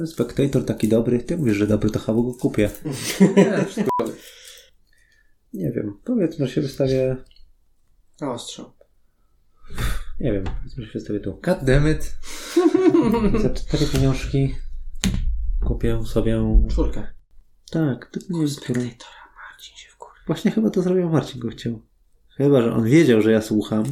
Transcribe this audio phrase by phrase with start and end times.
[0.00, 2.70] ten Spectator taki dobry, ty mówisz, że dobry, to chyba go kupię.
[5.54, 7.16] Nie, wiem, powiedzmy, że się wystawię,
[8.20, 8.74] Na ostrzo.
[10.20, 11.40] nie wiem, powiedzmy, że się wystawię tu.
[11.42, 12.18] God damn it.
[13.42, 14.54] Za cztery pieniążki
[15.66, 16.42] kupię sobie...
[16.70, 17.06] Czwórkę.
[17.70, 18.80] Tak, tylko nie wiem, którą.
[18.80, 20.22] Marcin się wkurzył.
[20.26, 21.82] Właśnie chyba to zrobił Marcin, go chciał.
[22.36, 23.84] Chyba, że on wiedział, że ja słucham.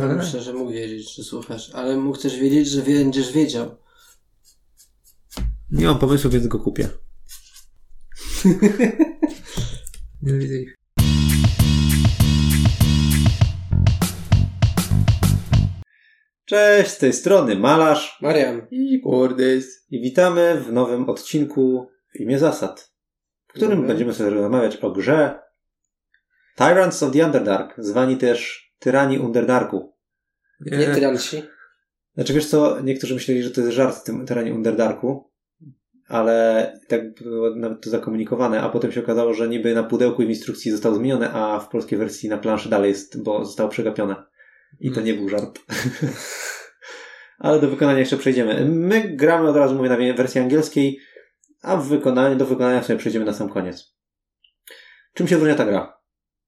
[0.00, 3.81] Ale myślę, że mógł wiedzieć, że słuchasz, ale mógł też wiedzieć, że będziesz wiedział.
[5.72, 6.88] Nie mam pomysłu, więc go kupię.
[10.22, 10.74] Nie widzę ich.
[16.44, 18.66] Cześć, z tej strony Malarz Marian.
[18.70, 19.86] I kurdys.
[19.90, 22.92] i witamy w nowym odcinku w imię zasad,
[23.48, 25.40] w którym będziemy sobie rozmawiać o grze
[26.56, 29.96] Tyrants of the Underdark, zwani też Tyrani Underdarku.
[30.60, 31.42] Nie tyranci.
[32.14, 35.31] Znaczy wiesz co, niektórzy myśleli, że to jest żart w tym Tyrani Underdarku,
[36.12, 40.26] ale tak było nawet to zakomunikowane, a potem się okazało, że niby na pudełku i
[40.26, 44.16] w instrukcji zostało zmienione, a w polskiej wersji na planszy dalej jest, bo zostało przegapione.
[44.80, 45.58] I to nie był żart.
[47.38, 48.64] ale do wykonania jeszcze przejdziemy.
[48.64, 50.98] My gramy od razu, mówię, na wersji angielskiej,
[51.62, 53.96] a w wykonaniu, do wykonania sobie przejdziemy na sam koniec.
[55.14, 56.00] Czym się różni ta gra?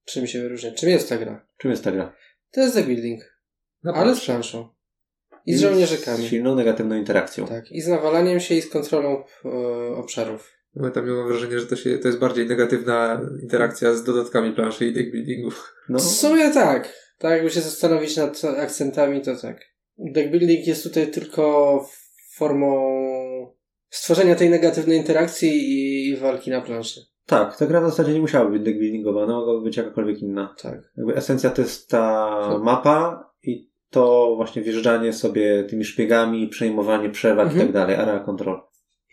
[0.04, 0.72] Czym się wyróżnia?
[0.72, 1.46] Czym jest ta gra?
[1.56, 2.16] Czym jest ta gra?
[2.50, 3.38] To jest The Building.
[3.82, 4.73] Na Ale z planszą.
[5.46, 6.26] I z żołnierzykami.
[6.26, 7.46] Z silną negatywną interakcją.
[7.46, 7.72] Tak.
[7.72, 9.48] I z nawalaniem się i z kontrolą e,
[9.96, 10.50] obszarów.
[10.76, 14.52] Bo tam ja mam wrażenie, że to, się, to jest bardziej negatywna interakcja z dodatkami
[14.52, 15.50] planszy i deck buildingu.
[15.88, 16.92] No, W sumie tak.
[17.18, 19.60] Tak, jakby się zastanowić nad akcentami, to tak.
[19.98, 21.84] Deck building jest tutaj tylko
[22.36, 22.94] formą
[23.90, 27.00] stworzenia tej negatywnej interakcji i, i walki na planszy.
[27.26, 30.54] tak, ta gra w zasadzie nie musiała być deckbuildingowa, ona mogłaby być jakakolwiek inna.
[30.62, 30.78] Tak.
[30.96, 33.30] Jakby esencja to jest ta mapa
[33.94, 37.62] to właśnie wjeżdżanie sobie tymi szpiegami, przejmowanie przewag Mhm.
[37.62, 38.60] i tak dalej, area control.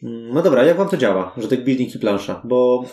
[0.04, 2.42] Mm, No dobra, jak wam to działa, że deck building i plansza?
[2.46, 2.86] Bo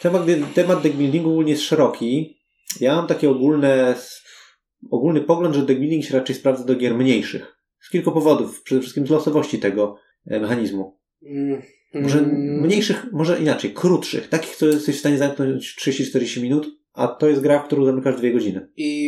[0.00, 0.22] temat,
[0.54, 2.38] temat deck buildingu jest szeroki.
[2.80, 3.94] Ja mam takie ogólne,
[4.90, 7.56] ogólny pogląd, że deck building się raczej sprawdza do gier mniejszych.
[7.80, 8.62] Z kilku powodów.
[8.62, 9.96] Przede wszystkim z losowości tego
[10.26, 10.98] e, mechanizmu.
[11.26, 11.62] Mm,
[11.94, 14.28] Może mm, mniejszych, może inaczej, krótszych.
[14.28, 18.16] Takich, które jesteś w stanie zamknąć 30-40 minut, a to jest gra, w którą zamykasz
[18.16, 18.68] dwie godziny.
[18.76, 19.07] I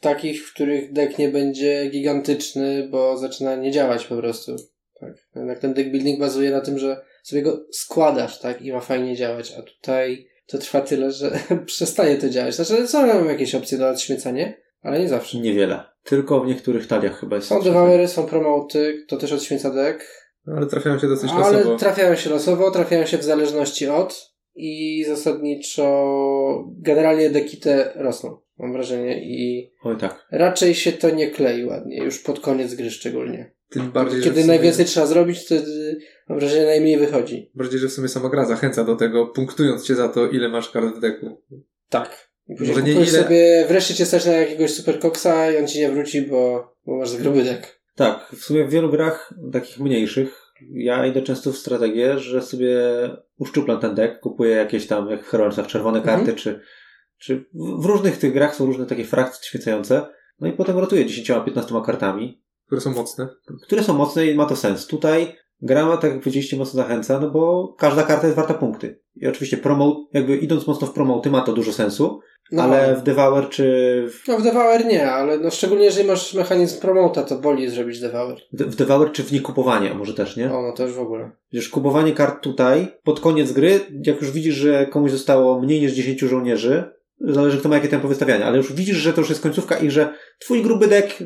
[0.00, 4.56] takich, w których deck nie będzie gigantyczny, bo zaczyna nie działać po prostu.
[5.00, 5.12] Tak.
[5.36, 8.62] Jednak ten deck building bazuje na tym, że sobie go składasz, tak?
[8.62, 9.54] I ma fajnie działać.
[9.58, 12.54] A tutaj to trwa tyle, że przestaje to działać.
[12.54, 15.38] Znaczy, są tam jakieś opcje na odśmiecanie, ale nie zawsze.
[15.38, 15.84] Niewiele.
[16.02, 17.48] Tylko w niektórych taliach chyba jest.
[17.48, 20.26] Są dewamery, są promoty, to też odśmieca deck.
[20.46, 21.76] No, ale trafiają się dosyć Ale losowo.
[21.76, 28.72] trafiają się losowo, trafiają się w zależności od i zasadniczo generalnie deki te rosną, mam
[28.72, 29.20] wrażenie.
[29.24, 30.26] I Oj tak.
[30.30, 33.52] raczej się to nie klei ładnie, już pod koniec gry szczególnie.
[33.70, 37.50] Tym bardziej, Kiedy sumie, najwięcej trzeba zrobić, wtedy mam wrażenie najmniej wychodzi.
[37.54, 40.70] bardziej, że w sumie sama gra zachęca do tego, punktując cię za to, ile masz
[40.70, 41.42] kart w deku.
[41.88, 42.28] Tak.
[42.48, 45.78] I później Może nie ile- sobie, wreszcie cię stać na jakiegoś superkoksa i on ci
[45.78, 47.80] nie wróci, bo, bo masz gruby dek.
[47.94, 50.42] Tak, w sumie w wielu grach takich mniejszych
[50.72, 52.78] ja idę często w strategię, że sobie
[53.38, 56.18] uszczuplam ten deck, kupuję jakieś tam, jak w Heroesach, czerwone Mhm.
[56.18, 56.60] karty, czy,
[57.18, 60.06] czy w różnych tych grach są różne takie frakcje świecające.
[60.40, 63.28] No i potem rotuję 10-15 kartami, Które są mocne.
[63.62, 64.86] które są mocne i ma to sens.
[64.86, 69.00] Tutaj gra tak jak powiedzieliście, mocno zachęca, no bo każda karta jest warta punkty.
[69.14, 72.20] I oczywiście promote, jakby idąc mocno w promoty ma to dużo sensu,
[72.52, 73.64] No, ale w Devour czy
[74.10, 78.00] w, no w Devour nie, ale no szczególnie jeżeli masz mechanizm promota, to boli zrobić
[78.00, 78.36] Devour.
[78.52, 80.52] w Devour czy w nie kupowanie, a może też, nie?
[80.54, 81.30] O, no już w ogóle.
[81.52, 85.92] Wiesz, kupowanie kart tutaj, pod koniec gry, jak już widzisz, że komuś zostało mniej niż
[85.92, 86.84] 10 żołnierzy,
[87.20, 89.90] zależy kto ma jakie tempo wystawiania, ale już widzisz, że to już jest końcówka i
[89.90, 91.18] że twój gruby dek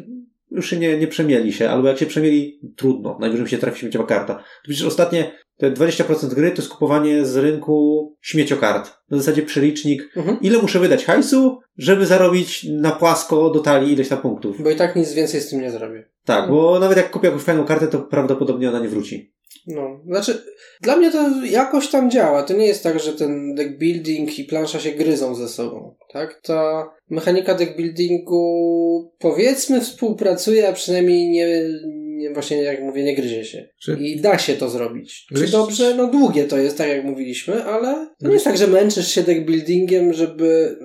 [0.50, 3.80] już się nie, nie przemieli się, albo jak się przemieli, trudno, najwyżej mi się trafi
[3.80, 4.34] śmieciowa karta.
[4.34, 8.90] To widzisz, ostatnie te 20% gry to jest kupowanie z rynku śmieciokart.
[9.10, 10.38] Na zasadzie przelicznik, Mhm.
[10.40, 14.62] ile muszę wydać hajsu, żeby zarobić na płasko do talii ileś tam punktów.
[14.62, 16.08] Bo i tak nic więcej z tym nie zrobię.
[16.24, 19.32] Tak, bo nawet jak kupię jakąś fajną kartę, to prawdopodobnie ona nie wróci.
[19.66, 20.42] No, znaczy,
[20.82, 22.42] dla mnie to jakoś tam działa.
[22.42, 26.40] To nie jest tak, że ten deck building i plansza się gryzą ze sobą, tak?
[26.42, 31.64] Ta mechanika deck buildingu powiedzmy współpracuje, a przynajmniej nie,
[32.20, 33.68] nie właśnie jak mówię, nie gryzie się.
[33.82, 35.26] Czy I da się to zrobić.
[35.36, 35.94] Czy dobrze?
[35.96, 39.22] No długie to jest, tak jak mówiliśmy, ale to nie jest tak, że męczysz się
[39.22, 40.76] deck buildingiem, żeby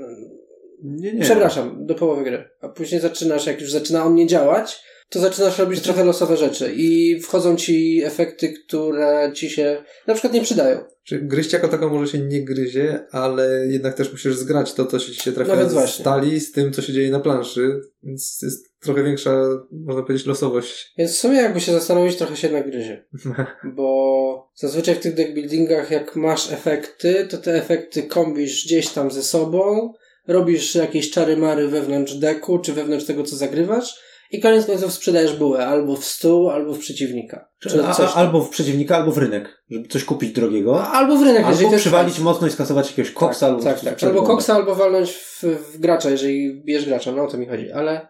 [0.83, 1.21] Nie, nie.
[1.21, 2.43] Przepraszam, do połowy gry.
[2.61, 6.73] A później zaczynasz, jak już zaczyna on nie działać, to zaczynasz robić trochę losowe rzeczy
[6.75, 10.79] i wchodzą ci efekty, które ci się na przykład nie przydają.
[11.03, 14.99] Czy gryźć jako taką może się nie gryzie, ale jednak też musisz zgrać to, co
[14.99, 16.03] ci się trafia No z właśnie.
[16.03, 20.93] stali z tym, co się dzieje na planszy, więc jest trochę większa, można powiedzieć, losowość.
[20.97, 23.05] Więc w sumie jakby się zastanowić, trochę się jednak gryzie.
[23.75, 29.23] Bo zazwyczaj w tych deckbuildingach, jak masz efekty, to te efekty kombisz gdzieś tam ze
[29.23, 29.93] sobą,
[30.27, 33.99] robisz jakieś czary-mary wewnątrz deku, czy wewnątrz tego, co zagrywasz
[34.35, 37.49] i koniec końców sprzedajesz bułę albo w stół, albo w przeciwnika.
[37.59, 38.19] Czy A, coś tam.
[38.19, 40.83] albo w przeciwnika, albo w rynek, żeby coś kupić drogiego.
[40.87, 42.23] albo w rynek, jeżeli Albo jest przywalić fajne.
[42.31, 44.03] mocno i skasować jakiegoś koksa tak, albo tak, tak.
[44.03, 47.71] Albo koksa, albo walnąć w, w gracza, jeżeli bierz gracza, no o to mi chodzi.
[47.71, 48.07] Ale,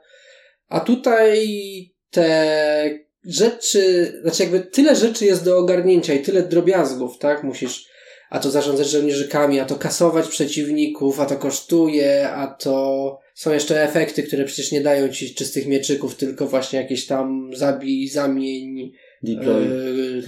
[0.69, 1.49] a tutaj
[2.11, 7.43] te rzeczy, znaczy jakby tyle rzeczy jest do ogarnięcia i tyle drobiazgów, tak?
[7.43, 7.95] Musisz
[8.29, 13.83] a to zarządzać żołnierzykami, a to kasować przeciwników, a to kosztuje, a to są jeszcze
[13.83, 18.91] efekty, które przecież nie dają ci czystych mieczyków, tylko właśnie jakieś tam zabij, zamień,
[19.23, 19.63] Deploy.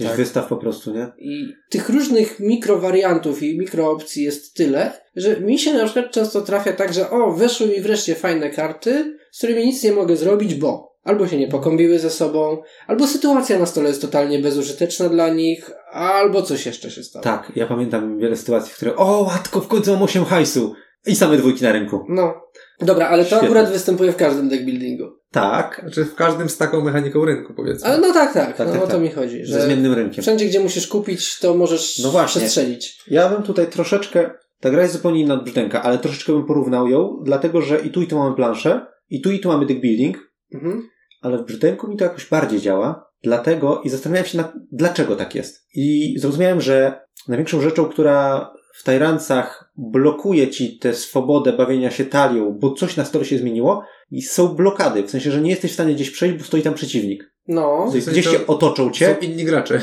[0.00, 0.16] yy, tak.
[0.16, 1.06] wystaw po prostu, nie?
[1.18, 6.72] I tych różnych mikrowariantów i mikroopcji jest tyle, że mi się na przykład często trafia
[6.72, 10.88] tak, że o, weszły mi wreszcie fajne karty, z którymi nic nie mogę zrobić, bo
[11.02, 15.70] albo się nie pokombiły ze sobą, albo sytuacja na stole jest totalnie bezużyteczna dla nich,
[15.92, 17.22] albo coś jeszcze się stało.
[17.22, 20.74] Tak, ja pamiętam wiele sytuacji, w których o, łatko, w końcu mam 8 hajsu.
[21.06, 22.04] I same dwójki na rynku.
[22.08, 22.34] No.
[22.80, 23.48] Dobra, ale to Świetne.
[23.48, 25.04] akurat występuje w każdym deckbuildingu.
[25.30, 27.86] Tak, Znaczy w każdym z taką mechaniką rynku, powiedzmy.
[27.88, 29.00] Ale no tak, tak, Tak, no tak, o to tak.
[29.02, 30.22] mi chodzi, ze że zmiennym rynkiem.
[30.22, 32.40] wszędzie, gdzie musisz kupić, to możesz No właśnie.
[32.40, 33.02] przestrzelić.
[33.06, 34.30] Ja bym tutaj troszeczkę,
[34.60, 37.90] ta gra jest zupełnie inna od brzdęka, ale troszeczkę bym porównał ją, dlatego że i
[37.90, 40.18] tu i tu mamy planszę, i tu i tu mamy deck building,
[40.54, 40.82] Mhm.
[41.22, 45.34] ale w brzdęku mi to jakoś bardziej działa, dlatego i zastanawiałem się nad, dlaczego tak
[45.34, 45.66] jest.
[45.74, 52.58] I zrozumiałem, że największą rzeczą, która w Tajrancach blokuje ci tę swobodę bawienia się talią,
[52.60, 55.74] bo coś na stole się zmieniło, i są blokady, w sensie, że nie jesteś w
[55.74, 57.32] stanie gdzieś przejść, bo stoi tam przeciwnik.
[57.48, 59.16] No, Gdzieś sensie to się otoczą cię.
[59.20, 59.80] Są inni gracze.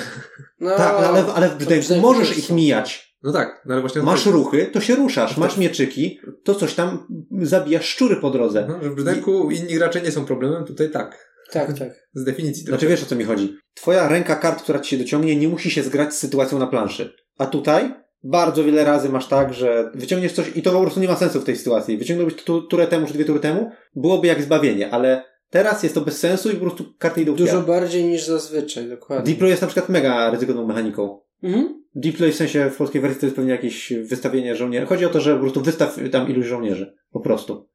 [0.60, 3.16] no Tak, ale, ale w możesz ich mijać.
[3.24, 4.02] No tak, no ale właśnie...
[4.02, 5.38] Masz ruchy, to się ruszasz.
[5.38, 7.08] Masz mieczyki, to coś tam
[7.42, 8.66] zabijasz szczury po drodze.
[8.70, 11.36] No, że w brzdęku inni gracze nie są problemem, tutaj tak.
[11.52, 12.08] Tak, tak.
[12.14, 12.96] Z definicji Znaczy trochę.
[12.96, 13.58] wiesz o co mi chodzi.
[13.74, 17.14] Twoja ręka kart, która ci się dociągnie, nie musi się zgrać z sytuacją na planszy.
[17.38, 17.94] A tutaj
[18.26, 21.42] bardzo wiele razy masz tak, że wyciągniesz coś i to po prostu nie ma sensu
[21.42, 21.98] w tej sytuacji.
[21.98, 26.02] Wyciągnąłbyś tu, turę temu czy dwie tury temu, byłoby jak zbawienie, ale teraz jest to
[26.02, 29.34] bez sensu i po prostu karty idą Dużo bardziej niż zazwyczaj, dokładnie.
[29.34, 31.20] Deploy jest na przykład mega ryzykowną mechaniką.
[31.44, 31.84] Mhm.
[31.96, 34.86] Deploy w sensie w polskiej wersji to jest pewnie jakieś wystawienie żołnierzy.
[34.86, 36.96] Chodzi o to, że po prostu wystaw tam iluś żołnierzy.
[37.12, 37.70] Po prostu.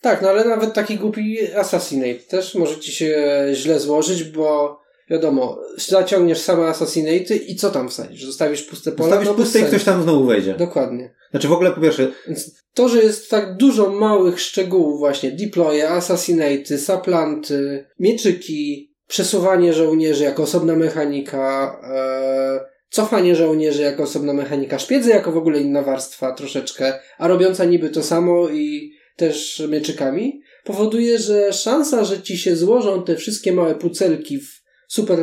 [0.00, 4.78] Tak, no ale nawet taki głupi Assassinate też może ci się źle złożyć, bo
[5.10, 8.24] wiadomo, zaciągniesz same Assassinaty i co tam wsadzisz?
[8.24, 9.08] Zostawisz puste pole?
[9.08, 10.54] Postawisz no puste i ktoś tam znowu wejdzie.
[10.54, 11.14] Dokładnie.
[11.30, 15.90] Znaczy w ogóle po pierwsze, Więc to, że jest tak dużo małych szczegółów właśnie, deploye,
[15.90, 22.60] assassinaty, saplanty, mieczyki, przesuwanie żołnierzy jako osobna mechanika, e,
[22.90, 27.90] cofanie żołnierzy jako osobna mechanika, szpiedzy jako w ogóle inna warstwa troszeczkę, a robiąca niby
[27.90, 33.74] to samo i też mieczykami, powoduje, że szansa, że ci się złożą te wszystkie małe
[33.74, 34.63] pucelki w
[34.94, 35.18] super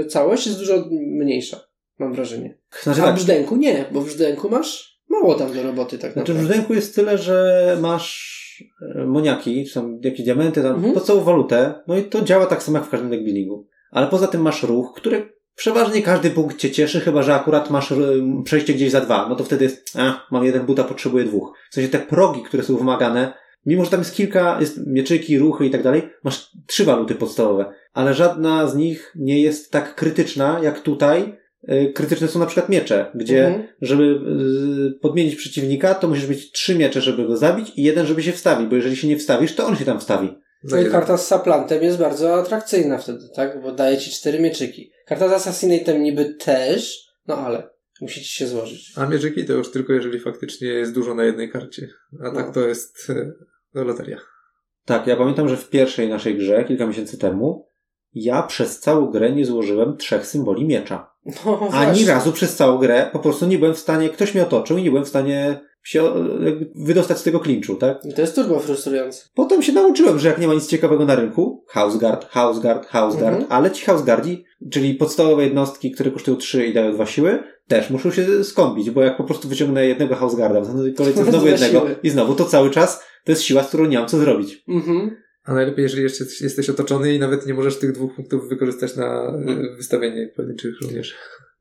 [0.00, 1.60] e, całość jest dużo mniejsza,
[1.98, 2.58] mam wrażenie.
[2.82, 6.12] znaczy A w tak, brzdęku nie, bo w brzdęku masz mało tam do roboty tak
[6.12, 6.48] Znaczy w naprawdę.
[6.48, 8.36] brzdęku jest tyle, że masz
[8.94, 10.94] e, moniaki, czy tam jakieś diamenty, tam Mhm.
[10.94, 13.66] podstawową walutę, no i to działa tak samo jak w każdym deckbuildingu.
[13.90, 17.92] Ale poza tym masz ruch, który przeważnie każdy punkt cię cieszy, chyba że akurat masz
[17.92, 17.96] e,
[18.44, 19.26] przejście gdzieś za dwa.
[19.28, 21.52] No to wtedy jest, a, mam jeden buta, potrzebuję dwóch.
[21.70, 23.32] W sensie te progi, które są wymagane,
[23.66, 27.72] mimo że tam jest kilka, jest mieczyki, ruchy i tak dalej, masz trzy waluty podstawowe,
[27.92, 31.38] ale żadna z nich nie jest tak krytyczna jak tutaj.
[31.68, 33.68] E, Krytyczne są na przykład miecze, gdzie Mhm.
[33.82, 34.02] żeby
[34.96, 38.32] y, podmienić przeciwnika, to musisz mieć trzy miecze, żeby go zabić i jeden, żeby się
[38.32, 40.34] wstawić, bo jeżeli się nie wstawisz, to on się tam wstawi.
[40.64, 43.62] No i karta z saplantem jest bardzo atrakcyjna wtedy, tak?
[43.62, 44.90] Bo daje ci cztery mieczyki.
[45.06, 47.68] Karta z Assassinatem niby też, no ale
[48.00, 48.92] musi ci się złożyć.
[48.96, 51.88] A mieczyki to już tylko jeżeli faktycznie jest dużo na jednej karcie.
[52.24, 52.52] A tak No.
[52.52, 53.12] to jest
[53.74, 54.18] loteria.
[54.84, 57.68] Tak, ja pamiętam, że w pierwszej naszej grze, kilka miesięcy temu,
[58.14, 61.10] ja przez całą grę nie złożyłem trzech symboli miecza.
[61.26, 62.06] No, Ani właśnie.
[62.06, 64.90] razu przez całą grę po prostu nie byłem w stanie, ktoś mnie otoczył i nie
[64.90, 66.02] byłem w stanie się
[66.74, 68.04] wydostać z tego klinczu, tak?
[68.04, 69.24] I To jest turbo frustrujące.
[69.34, 73.52] Potem się nauczyłem, że jak nie ma nic ciekawego na rynku, Houseguard, Houseguard, Houseguard, Mhm.
[73.52, 78.10] ale ci Houseguardzi, czyli podstawowe jednostki, które kosztują 3 i dają 2 siły, też muszą
[78.10, 81.96] się skąpić, bo jak po prostu wyciągnę jednego Houseguarda, w kolejce znowu jednego siły.
[82.02, 84.64] i znowu, to cały czas to jest siła, z którą nie mam co zrobić.
[84.68, 85.16] Mhm.
[85.44, 89.26] A najlepiej, jeżeli jeszcze jesteś otoczony i nawet nie możesz tych dwóch punktów wykorzystać na
[89.48, 91.14] e, wystawienie pojedynczych żołnierzy.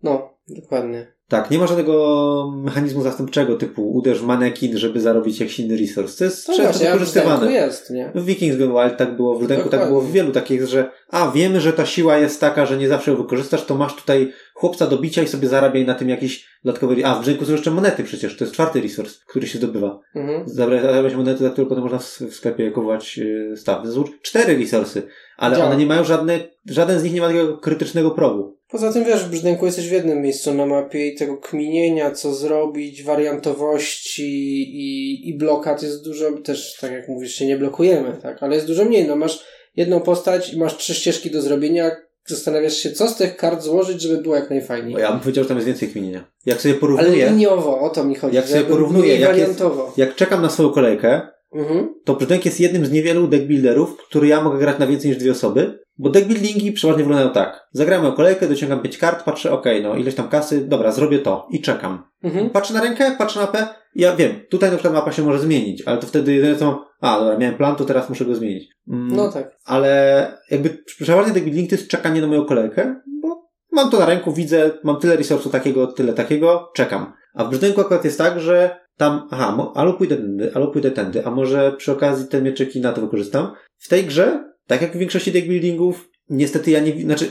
[0.05, 1.15] No, dokładnie.
[1.27, 6.17] Tak, nie ma żadnego mechanizmu zastępczego typu uderz w manekin, żeby zarobić jakiś inny resource.
[6.17, 7.37] To jest To często właśnie, w wykorzystywane.
[7.37, 8.11] Zdenku jest, nie?
[8.15, 11.31] W Vikings Gone Wild tak było, w Rudenku tak było w wielu takich, że a
[11.31, 14.87] wiemy, że ta siła jest taka, że nie zawsze ją wykorzystasz, to masz tutaj chłopca
[14.87, 17.05] do bicia i sobie zarabiaj na tym jakiś dodatkowy...
[17.05, 19.99] A, w Rudenku są jeszcze monety przecież, to jest czwarty resource, który się zdobywa.
[20.15, 20.43] Mhm.
[20.49, 23.87] Zarabiać monety, za które potem można w sklepie kupować yy, staw.
[23.87, 25.03] Są cztery resursy,
[25.37, 25.69] ale Działa.
[25.69, 28.57] one nie mają żadne, żaden z nich nie ma takiego krytycznego progu.
[28.69, 32.33] Poza tym wiesz, w Brzdęku jesteś w jednym miejscu na mapie i tego kminienia, co
[32.33, 38.43] zrobić, wariantowości i, i blokad jest dużo, też tak jak mówisz, się nie blokujemy, tak?
[38.43, 39.07] Ale jest dużo mniej.
[39.07, 39.43] No masz
[39.75, 41.91] jedną postać i masz trzy ścieżki do zrobienia,
[42.25, 44.93] zastanawiasz się, co z tych kart złożyć, żeby było jak najfajniej.
[44.93, 46.23] Bo ja bym powiedział, że tam jest więcej kminienia.
[46.45, 48.35] Jak sobie Ale porównuję, liniowo, o to mi chodzi.
[48.35, 49.63] Jak sobie porównuję, jak jest-
[49.97, 51.21] jak czekam na swoją kolejkę,
[51.55, 51.93] Mhm.
[52.03, 55.31] to Brzdęk jest jednym z niewielu deckbuilderów, który ja mogę grać na więcej niż dwie
[55.31, 57.67] osoby, bo deckbuildingi przeważnie wyglądają tak.
[57.71, 61.47] Zagram moją kolejkę, dociągam pięć kart, patrzę, okej, no ileś tam kasy, dobra, zrobię to
[61.51, 62.03] i czekam.
[62.23, 62.49] Mhm.
[62.49, 65.39] Patrzę na rękę, patrzę na mapę i ja wiem, tutaj na przykład mapa się może
[65.39, 68.35] zmienić, ale to wtedy jedyne co mam, a dobra, miałem plan, to teraz muszę go
[68.35, 68.69] zmienić.
[68.87, 69.57] Mm, No tak.
[69.65, 74.33] ale jakby przeważnie deckbuilding to jest czekanie na moją kolejkę, bo mam to na ręku,
[74.33, 77.13] widzę, mam tyle resursu takiego, tyle takiego, czekam.
[77.33, 81.25] A w Brzdęku akurat jest tak, że tam, aha, albo pójdę tędy, albo pójdę tędy,
[81.25, 83.51] a może przy okazji te mieczyki na to wykorzystam.
[83.77, 87.29] W tej grze, tak jak w większości deckbuildingów, niestety ja nie, znaczy,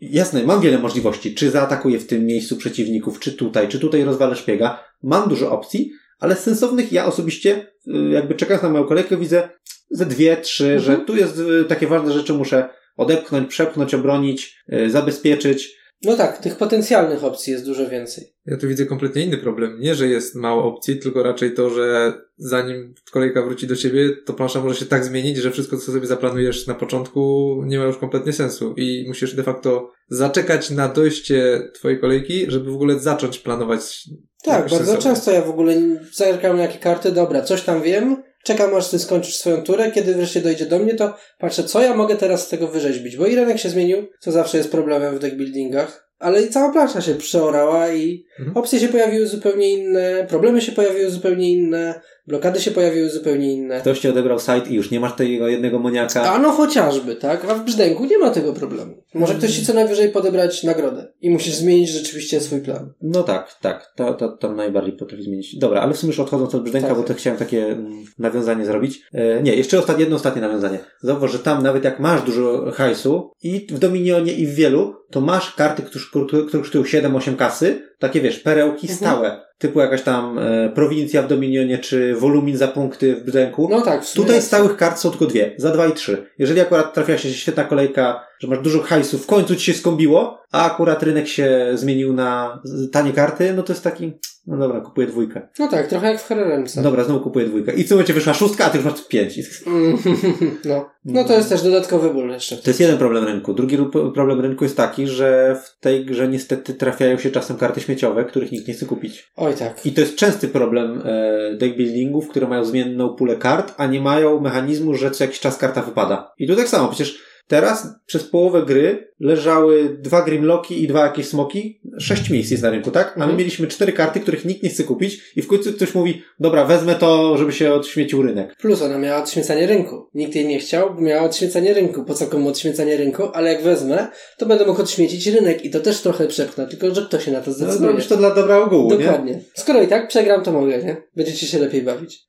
[0.00, 4.36] jasne, mam wiele możliwości, czy zaatakuję w tym miejscu przeciwników, czy tutaj, czy tutaj rozwalę
[4.36, 4.84] szpiega.
[5.02, 9.48] Mam dużo opcji, ale sensownych ja osobiście, y, jakby czekając na moją kolejkę, widzę
[9.90, 10.80] ze dwie, trzy, Mhm.
[10.82, 15.76] że tu jest y, takie ważne rzeczy, muszę odepchnąć, przepchnąć, obronić, y, zabezpieczyć.
[16.04, 18.24] No tak, tych potencjalnych opcji jest dużo więcej.
[18.46, 19.80] Ja tu widzę kompletnie inny problem.
[19.80, 24.32] Nie, że jest mało opcji, tylko raczej to, że zanim kolejka wróci do ciebie, to
[24.32, 27.96] plansza może się tak zmienić, że wszystko, co sobie zaplanujesz na początku, nie ma już
[27.96, 28.74] kompletnie sensu.
[28.76, 34.08] I musisz de facto zaczekać na dojście twojej kolejki, żeby w ogóle zacząć planować.
[34.42, 35.02] Tak, bardzo sensownie.
[35.02, 35.74] często ja w ogóle
[36.12, 40.14] zerkam na jakie karty, dobra, coś tam wiem, czekam aż ty skończysz swoją turę, kiedy
[40.14, 43.36] wreszcie dojdzie do mnie, to patrzę, co ja mogę teraz z tego wyrzeźbić, bo i
[43.36, 47.92] rynek się zmienił, co zawsze jest problemem w deckbuildingach, ale i cała plansza się przeorała
[47.92, 48.56] i Mhm.
[48.56, 53.80] opcje się pojawiły zupełnie inne, problemy się pojawiły zupełnie inne, blokady się pojawiły zupełnie inne.
[53.80, 56.22] Ktoś ci odebrał site i już nie masz tego jednego moniaka.
[56.22, 57.44] A no chociażby, tak?
[57.44, 58.94] A w brzdęku nie ma tego problemu.
[59.14, 62.92] Może ktoś ci co najwyżej podebrać nagrodę i musisz zmienić rzeczywiście swój plan.
[63.02, 63.92] No tak, tak.
[63.96, 65.58] To, to, to najbardziej potrafi zmienić.
[65.58, 66.96] Dobra, ale w sumie już odchodząc od Brzdęka, Tak.
[66.96, 69.00] bo to chciałem takie mm, nawiązanie zrobić.
[69.12, 70.78] E, nie, jeszcze ostatnie, jedno ostatnie nawiązanie.
[71.02, 75.20] Zauważ, że tam nawet jak masz dużo hajsu i w Dominionie i w wielu, to
[75.20, 76.04] masz karty, które
[76.52, 78.98] kosztują 7-8 kasy, takie wiesz, perełki Mhm.
[78.98, 79.42] stałe.
[79.64, 83.68] Typu jakaś tam e, prowincja w Dominionie, czy wolumin za punkty w Brzdęku.
[83.70, 86.26] No tak, w Tutaj stałych kart są tylko dwie, za dwa i trzy.
[86.38, 90.42] Jeżeli akurat trafia się świetna kolejka, że masz dużo hajsu, w końcu ci się skombiło,
[90.52, 94.12] a akurat rynek się zmienił na tanie karty, no to jest taki,
[94.46, 95.48] no dobra, kupuję dwójkę.
[95.58, 96.82] No tak, trochę jak w Herremce.
[96.82, 97.72] Dobra, znowu kupuję dwójkę.
[97.72, 99.40] I w tym momencie wyszła szóstka, a ty już masz pięć.
[99.66, 99.98] Mm,
[100.64, 100.90] no.
[101.04, 102.56] no to jest też dodatkowy ból jeszcze.
[102.56, 103.54] To jest jeden problem rynku.
[103.54, 107.80] Drugi ru- problem rynku jest taki, że w tej grze niestety trafiają się czasem karty
[107.80, 109.32] śmieciowe, których nikt nie chce kupić.
[109.36, 109.86] Oj tak.
[109.86, 114.40] I to jest częsty problem e, deckbuildingów, które mają zmienną pulę kart, a nie mają
[114.40, 116.32] mechanizmu, że co jakiś czas karta wypada.
[116.38, 121.28] I tu tak samo, przecież teraz przez połowę gry leżały dwa Grimlocki i dwa jakieś
[121.28, 121.80] smoki.
[121.98, 123.06] Sześć miejsc jest na rynku, tak?
[123.14, 123.38] A my Mhm.
[123.38, 126.94] mieliśmy cztery karty, których nikt nie chce kupić i w końcu ktoś mówi, dobra, wezmę
[126.94, 128.56] to, żeby się odśmiecił rynek.
[128.56, 130.08] Plus ona miała odśmiecanie rynku.
[130.14, 132.04] Nikt jej nie chciał, bo miała odśmiecanie rynku.
[132.04, 133.22] Po co komu odśmiecanie rynku?
[133.32, 134.06] Ale jak wezmę,
[134.38, 137.40] to będę mógł odśmiecić rynek i to też trochę przepchnę, tylko że kto się na
[137.40, 137.78] to No, zdecyduje.
[137.88, 138.98] zrobisz to dla dobra ogółu, nie?
[138.98, 139.40] Dokładnie.
[139.54, 140.96] Skoro i tak przegram, to mogę, nie?
[141.16, 142.22] Będziecie się lepiej bawić.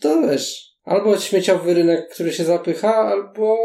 [0.00, 0.67] To wiesz.
[0.88, 3.56] Albo śmieciowy rynek, który się zapycha, albo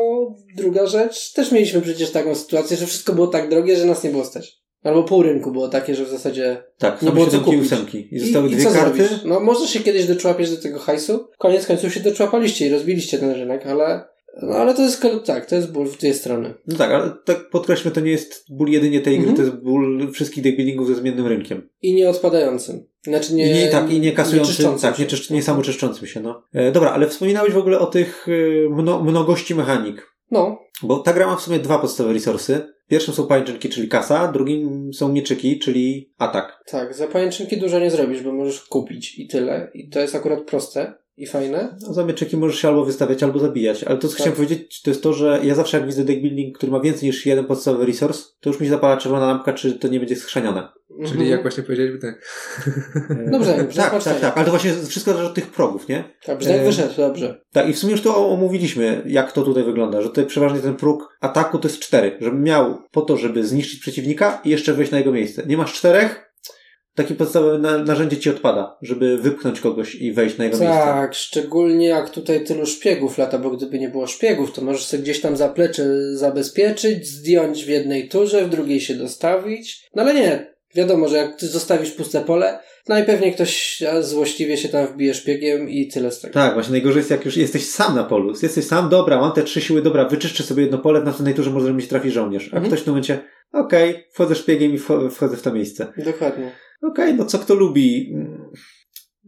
[0.56, 1.34] druga rzecz.
[1.34, 4.64] Też mieliśmy przecież taką sytuację, że wszystko było tak drogie, że nas nie było stać.
[4.84, 7.62] Albo pół rynku było takie, że w zasadzie Tak, Nie są było co kupić.
[7.62, 8.08] ósemki.
[8.16, 8.98] I zostały I, dwie i co karty.
[9.08, 9.24] Zrobisz?
[9.26, 11.28] No może się kiedyś doczłapiesz do tego hajsu.
[11.38, 14.02] Koniec końców się doczłapaliście i rozbiliście ten rynek, ale,
[14.42, 16.54] no, ale to jest tak, to jest ból w dwie strony.
[16.68, 19.36] No tak, ale tak podkreślmy, to nie jest ból jedynie tej gry, Mhm.
[19.38, 21.70] to jest ból wszystkich deckbuildingów ze zmiennym rynkiem.
[21.82, 22.84] I nie odpadającym.
[23.04, 26.44] Znaczy nie, I nie, tak, i nie kasującym, tak, nie, czysz, nie samoczyszczącym się, no.
[26.54, 30.14] E, dobra, ale wspominałeś w ogóle o tych e, mno, mnogości mechanik.
[30.32, 32.62] No, Bo ta gra ma w sumie dwa podstawowe resursy.
[32.88, 36.60] Pierwszym są pajęczynki, czyli kasa, drugim są mieczyki, czyli atak.
[36.68, 39.72] tak, za pajęczynki dużo nie zrobisz, bo możesz kupić i tyle.
[39.74, 40.94] I to jest akurat proste.
[41.18, 41.78] I fajne.
[41.88, 43.84] No, za mieczyki możesz się albo wystawiać, albo zabijać.
[43.84, 44.18] Ale to, co Tak.
[44.18, 47.08] chciałem powiedzieć, to jest to, że ja zawsze jak widzę deck building, który ma więcej
[47.10, 50.16] niż jeden podstawowy resource, to już mi się zapala czerwona lampka, czy to nie będzie
[50.16, 50.68] schrzanione.
[50.90, 51.30] Czyli Mhm.
[51.30, 52.22] jak właśnie powiedzieliśmy, tak.
[53.32, 54.10] Dobrze, tak, zobaczcie.
[54.10, 54.36] tak, tak.
[54.38, 56.04] Ale to właśnie wszystko zależy od tych progów, nie?
[56.26, 57.42] Tak, brzeg E, wyszedł, dobrze.
[57.54, 60.76] Tak, i w sumie już to omówiliśmy, jak to tutaj wygląda, że tutaj przeważnie ten
[60.76, 64.92] próg ataku to jest cztery, żeby miał po to, żeby zniszczyć przeciwnika i jeszcze wejść
[64.92, 65.44] na jego miejsce.
[65.48, 66.33] Nie masz czterech,
[66.96, 70.78] takie podstawowe na, narzędzie ci odpada, żeby wypchnąć kogoś i wejść na jego miejsce.
[70.80, 75.04] Tak, szczególnie jak tutaj tylu szpiegów lata, bo gdyby nie było szpiegów, to możesz sobie
[75.04, 75.86] gdzieś tam zaplecze
[76.16, 79.90] zabezpieczyć, zdjąć w jednej turze, w drugiej się dostawić.
[79.96, 84.88] No ale nie, wiadomo, że jak ty zostawisz puste pole, najpewniej ktoś złośliwie się tam
[84.88, 86.34] wbije szpiegiem i tyle z tego.
[86.34, 88.34] Tak, właśnie najgorzej jest jak już jesteś sam na polu.
[88.44, 91.50] Jesteś sam, dobra, mam te trzy siły, dobra, wyczyszczę sobie jedno pole, w następnej turze
[91.50, 92.44] może mi się trafi żołnierz.
[92.44, 92.66] A Mhm.
[92.66, 93.20] ktoś w tym momencie,
[93.54, 95.94] okej, wchodzę szpiegiem i wcho- wchodzę w to miejsce.
[95.98, 96.52] Dokładnie.
[96.84, 98.16] Okej, no co kto lubi.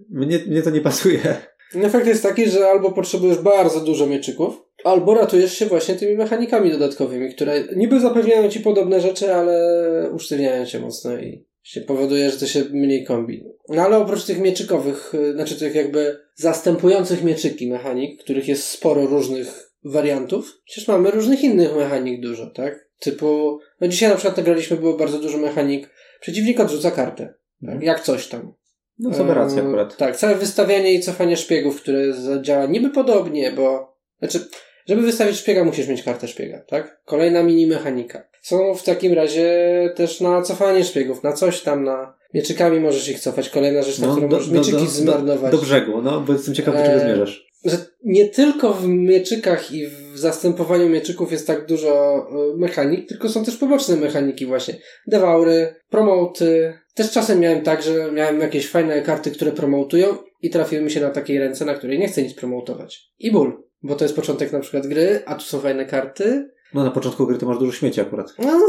[0.10, 1.36] Mnie, mnie to nie pasuje.
[1.76, 6.72] Efekt jest taki, że albo potrzebujesz bardzo dużo mieczyków, albo ratujesz się właśnie tymi mechanikami
[6.72, 12.38] dodatkowymi, które niby zapewniają ci podobne rzeczy, ale usztywniają cię mocno i się powoduje, że
[12.38, 13.44] to się mniej kombi.
[13.70, 19.06] No ale oprócz tych mieczykowych, y, znaczy tych jakby zastępujących mieczyki mechanik, których jest sporo
[19.06, 22.90] różnych wariantów, przecież mamy różnych innych mechanik dużo, tak?
[23.00, 25.90] Typu, no dzisiaj na przykład nagraliśmy, było bardzo dużo mechanik,
[26.22, 27.34] przeciwnik odrzuca kartę,
[27.66, 27.84] tak?
[27.84, 28.54] jak coś tam.
[29.00, 29.98] No sobie rację Eee, akurat.
[29.98, 32.02] Tak, całe wystawianie i cofanie szpiegów, które
[32.42, 33.96] działa niby podobnie, bo.
[34.20, 34.40] Znaczy,
[34.88, 37.02] żeby wystawić szpiega, musisz mieć kartę szpiega, tak?
[37.06, 38.28] Kolejna mini mechanika.
[38.42, 39.50] Są w takim razie
[39.96, 42.16] też na cofanie szpiegów, na coś tam, na.
[42.34, 43.50] Mieczykami możesz ich cofać.
[43.50, 45.52] Kolejna rzecz, na którą możesz mieczyki zmarnować.
[45.52, 47.48] do brzegu, no, bo jestem ciekaw, do czego Eee, zmierzasz.
[47.66, 52.18] Że nie tylko w mieczykach i w zastępowaniu mieczyków jest tak dużo
[52.56, 54.78] y, mechanik, tylko są też poboczne mechaniki właśnie.
[55.08, 56.74] Devaury, promoty.
[56.96, 61.02] Też czasem miałem tak, że miałem jakieś fajne karty, które promotują i trafiły mi się
[61.02, 63.12] na takiej ręce, na której nie chcę nic promotować.
[63.20, 63.64] I ból.
[63.84, 66.50] Bo to jest początek na przykład gry, a tu są fajne karty.
[66.74, 68.34] No na początku gry to masz dużo śmieci akurat.
[68.40, 68.60] No,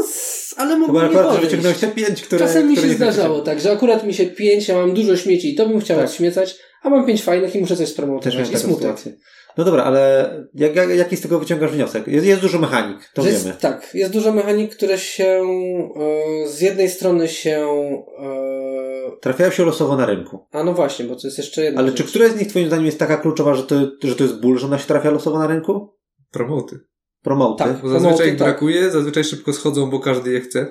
[0.57, 2.39] ale mogło Chyba nie akurat, że wyciągnąłeś te pięć, które...
[2.39, 5.55] Czasem mi się zdarzało tak, że akurat mi się pięć, ja mam dużo śmieci i
[5.55, 6.05] to bym chciał Tak.
[6.05, 8.33] odśmiecać, a mam pięć fajnych i muszę coś Też spromotować.
[8.35, 8.79] miałem I smutek.
[8.81, 9.11] sytuację.
[9.57, 12.07] No dobra, ale jak, jak, jaki z tego wyciągasz wniosek?
[12.07, 13.45] Jest, jest dużo mechanik, to Że wiemy.
[13.47, 15.41] jest, tak, jest dużo mechanik, które się
[16.45, 17.67] e, z jednej strony się.
[18.19, 20.47] E, Trafiają się losowo na rynku.
[20.51, 21.97] a no właśnie, bo to jest jeszcze jedna Ale rzecz.
[21.97, 24.57] czy któraś z nich twoim zdaniem jest taka kluczowa, że to, że to jest ból,
[24.57, 25.93] że ona się trafia losowo na rynku?
[26.31, 26.79] Promoty.
[27.23, 27.63] Promoty.
[27.63, 27.81] Tak.
[27.81, 28.47] Bo zazwyczaj Promoty, ich tak.
[28.47, 30.67] brakuje, zazwyczaj szybko schodzą, bo każdy je chce.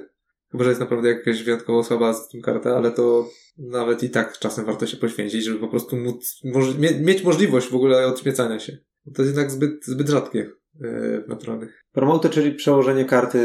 [0.52, 4.38] Chyba, że jest naprawdę jakaś wyjątkowo słaba z tym karta, ale to nawet i tak
[4.38, 8.58] czasem warto się poświęcić, żeby po prostu móc, moż, mie, mieć możliwość w ogóle odśmiecania
[8.58, 8.78] się.
[9.14, 11.84] To jest jednak zbyt, zbyt rzadkie yy, w naturalnych.
[11.92, 13.38] Promoty, czyli przełożenie karty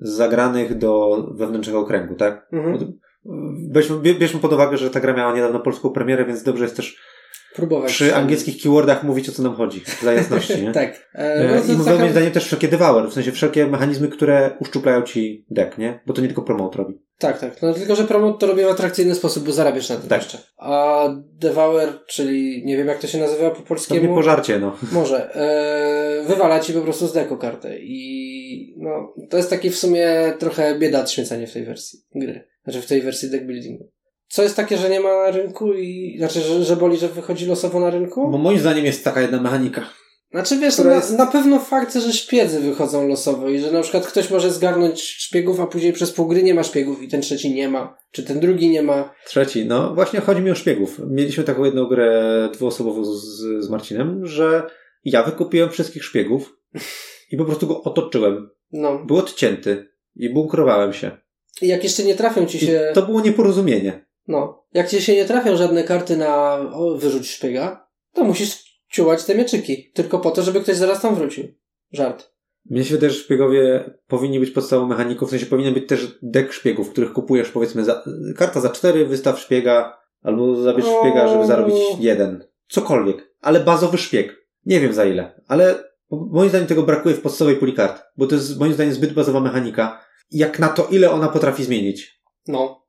[0.00, 2.48] z zagranych do wewnętrznego okręgu, tak?
[2.52, 2.92] Mhm.
[3.70, 6.76] Weźmy, bie- bierzmy pod uwagę, że ta gra miała niedawno polską premierę, więc dobrze jest
[6.76, 7.02] też
[7.58, 7.92] Próbować.
[7.92, 10.72] przy angielskich keywordach mówić o co nam chodzi, dla jasności, nie?
[10.82, 11.08] tak.
[11.14, 14.08] E, E, no, I mówią taka- moim zdaniem też wszelkie devour, w sensie wszelkie mechanizmy,
[14.08, 16.00] które uszczuplają ci deck, nie?
[16.06, 16.94] Bo to nie tylko promote robi.
[17.18, 17.62] Tak, tak.
[17.62, 20.22] No tylko, że promote to robi w atrakcyjny sposób, bo zarabiasz na tym Tak.
[20.22, 20.38] jeszcze.
[20.56, 24.14] A Devour, czyli nie wiem jak to się nazywa po To nie polskiemu.
[24.14, 24.76] pożarcie, no.
[24.92, 25.34] Może.
[25.34, 27.78] E, wywala ci po prostu z deku kartę.
[27.80, 32.48] I no, to jest taki w sumie trochę bieda odśmiecanie w tej wersji gry.
[32.64, 33.90] Znaczy w tej wersji deck buildingu.
[34.28, 37.46] Co jest takie, że nie ma na rynku i znaczy, że, że boli, że wychodzi
[37.46, 38.30] losowo na rynku?
[38.30, 39.86] Bo moim zdaniem jest taka jedna mechanika.
[40.30, 44.06] Znaczy wiesz, na, jest- na pewno fakt, że szpiedzy wychodzą losowo i że na przykład
[44.06, 47.54] ktoś może zgarnąć szpiegów, a później przez pół gry nie ma szpiegów i ten trzeci
[47.54, 49.14] nie ma, czy ten drugi nie ma.
[49.26, 51.00] Trzeci, no właśnie chodzi mi o szpiegów.
[51.10, 53.20] Mieliśmy taką jedną grę dwuosobową z,
[53.64, 54.62] z Marcinem, że
[55.04, 56.56] ja wykupiłem wszystkich szpiegów
[57.30, 58.50] i po prostu go otoczyłem.
[58.72, 59.04] No.
[59.04, 61.10] Był odcięty i bunkrowałem się.
[61.62, 62.90] I jak jeszcze nie trafią ci I się...
[62.94, 64.07] to było nieporozumienie.
[64.28, 64.64] No.
[64.74, 69.34] Jak ci się nie trafią żadne karty na o, wyrzuć szpiega, to musisz ciułać te
[69.34, 69.90] mieczyki.
[69.94, 71.44] Tylko po to, żeby ktoś zaraz tam wrócił.
[71.92, 72.32] Żart.
[72.70, 76.52] Mnie się wydaje, że szpiegowie powinni być podstawą mechaniką, w sensie powinien być też deck
[76.52, 78.04] szpiegów, których kupujesz powiedzmy za,
[78.36, 81.00] karta za cztery, wystaw szpiega, albo zabierz O.
[81.00, 82.44] szpiega, żeby zarobić jeden.
[82.68, 83.34] Cokolwiek.
[83.40, 84.46] Ale bazowy szpieg.
[84.66, 85.40] Nie wiem za ile.
[85.46, 89.12] Ale moim zdaniem tego brakuje w podstawowej puli kart, bo to jest moim zdaniem zbyt
[89.12, 90.04] bazowa mechanika.
[90.30, 92.22] Jak na to, ile ona potrafi zmienić.
[92.46, 92.87] No.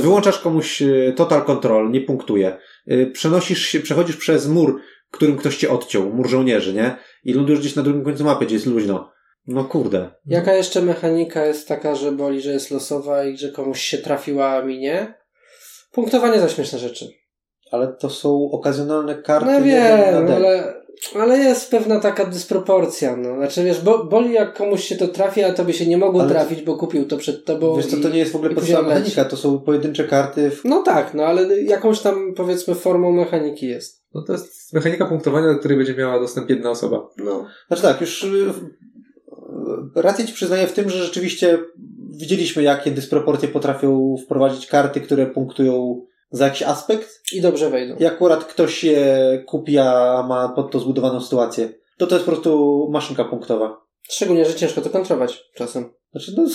[0.00, 2.58] Wyłączasz komuś y, total control, nie punktuje.
[2.90, 6.96] Y, Przenosisz się, przechodzisz przez mur, którym ktoś cię odciął, mur żołnierzy, nie?
[7.24, 9.12] I lądujesz gdzieś na drugim końcu mapy, gdzie jest luźno.
[9.46, 10.10] No kurde.
[10.26, 14.48] Jaka jeszcze mechanika jest taka, że boli, że jest losowa i że komuś się trafiła,
[14.48, 15.14] a mi nie?
[15.92, 17.08] Punktowanie za śmieszne rzeczy.
[17.70, 19.50] Ale to są okazjonalne karty.
[19.50, 20.74] No wiem, ale,
[21.20, 23.16] ale jest pewna taka dysproporcja.
[23.16, 23.36] No.
[23.36, 26.30] Znaczy wiesz, bo, boli jak komuś się to trafi, a tobie się nie mogło Ale-
[26.30, 27.76] trafić, bo kupił to przed tobą.
[27.76, 30.50] Wiesz co, i- to nie jest w ogóle podstawa mechanika, to są pojedyncze karty.
[30.50, 30.64] W...
[30.64, 34.02] No tak, no ale jakąś tam powiedzmy formą mechaniki jest.
[34.14, 37.08] No to jest mechanika punktowania, do której będzie miała dostęp jedna osoba.
[37.16, 37.46] No.
[37.68, 38.28] Znaczy tak, już y,
[39.94, 41.58] rację ci przyznaję w tym, że rzeczywiście
[42.10, 47.22] widzieliśmy, jakie dysproporcje potrafią wprowadzić karty, które punktują za jakiś aspekt.
[47.32, 47.96] I dobrze wejdą.
[47.96, 51.68] I akurat ktoś je kupi, a ma pod to zbudowaną sytuację.
[51.98, 53.86] To to jest po prostu maszynka punktowa.
[54.10, 55.92] Szczególnie, że ciężko to kontrolować czasem.
[56.10, 56.48] Znaczy, no,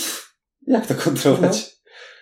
[0.68, 1.81] jak to kontrolować?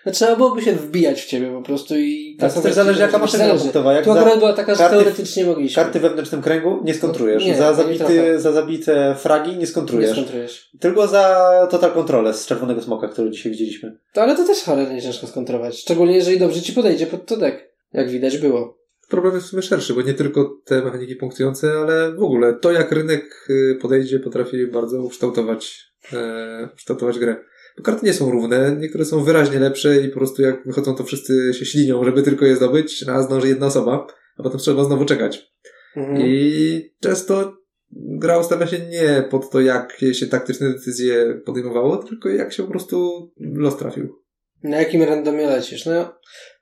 [0.10, 2.38] No, trzeba byłoby się wbijać w ciebie po prostu i...
[2.40, 3.64] Tak, to też zależy jaka maszyna Zależy.
[3.64, 3.94] punktowa.
[3.94, 5.84] Jak Tu za akurat była taka, że karty- teoretycznie mogliśmy.
[5.84, 7.46] karty w wewnętrznym kręgu nie skontrujesz.
[7.46, 10.12] Nie, za, zabity, za zabite fragi nie nie skontrujesz.
[10.12, 10.70] skontrujesz.
[10.80, 13.98] Tylko za Total Control z Czerwonego Smoka, który dzisiaj widzieliśmy.
[14.14, 15.78] To, ale to też cholernie ciężko skontrować.
[15.80, 17.58] Szczególnie, jeżeli dobrze ci podejdzie pod to deck.
[17.94, 18.78] Jak widać było.
[19.10, 22.72] Problem jest w sumie szerszy, bo nie tylko te mechaniki punktujące, ale w ogóle to,
[22.72, 27.36] jak rynek y, podejdzie, potrafi bardzo ukształtować, e, ukształtować grę.
[27.80, 31.04] Bo karty nie są równe, niektóre są wyraźnie lepsze i po prostu jak wychodzą, to
[31.04, 35.06] wszyscy się ślinią, żeby tylko je zdobyć, a zdąży jedna osoba, a potem trzeba znowu
[35.06, 35.52] czekać.
[35.96, 36.18] Mhm.
[36.22, 37.54] I często
[37.92, 42.70] gra ustawia się nie pod to, jak się taktyczne decyzje podejmowało, tylko jak się po
[42.70, 44.16] prostu los trafił.
[44.64, 45.86] Na jakim randomie lecisz?
[45.86, 46.20] No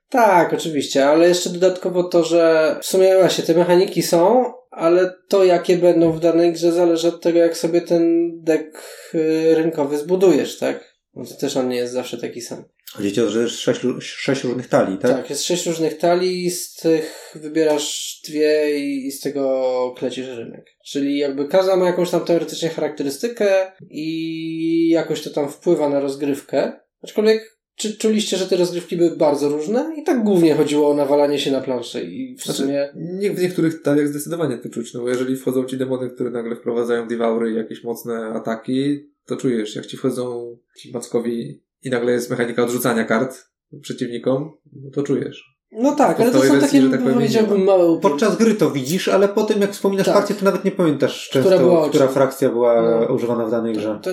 [0.08, 5.44] tak, oczywiście, ale jeszcze dodatkowo to, że w sumie właśnie te mechaniki są, ale to
[5.44, 8.82] jakie będą w danej grze zależy od tego, jak sobie ten deck
[9.14, 10.87] y, rynkowy zbudujesz, tak?
[11.18, 12.64] No to też on nie jest zawsze taki sam.
[12.92, 15.12] Chodzi ci o to, że jest sześć, sześć różnych talii, tak?
[15.12, 20.64] Tak, jest sześć różnych talii, z tych wybierasz dwie i i z tego klecisz rynek.
[20.84, 26.72] Czyli jakby każda ma jakąś tam teoretycznie charakterystykę i jakoś to tam wpływa na rozgrywkę.
[27.02, 29.94] Aczkolwiek czy czuliście, że te rozgrywki były bardzo różne?
[29.96, 32.88] I tak głównie chodziło o nawalanie się na planszę i w Znaczy, sumie...
[32.96, 36.56] Nie, w niektórych taliach zdecydowanie to czuć, no bo jeżeli wchodzą ci demony, które nagle
[36.56, 42.12] wprowadzają devoury i jakieś mocne ataki, to czujesz, jak ci wchodzą ci mackowi i nagle
[42.12, 43.44] jest mechanika odrzucania kart
[43.80, 45.58] przeciwnikom, no to czujesz.
[45.72, 49.28] No tak, ale to są wersji, takie, tak powiedziałbym, małe Podczas gry to widzisz, ale
[49.28, 50.14] potem jak wspominasz Tak.
[50.14, 52.08] fakty, to nawet nie pamiętasz często, Która która, była czym.
[52.14, 53.14] frakcja była No.
[53.14, 53.98] używana w danej grze.
[54.02, 54.10] To,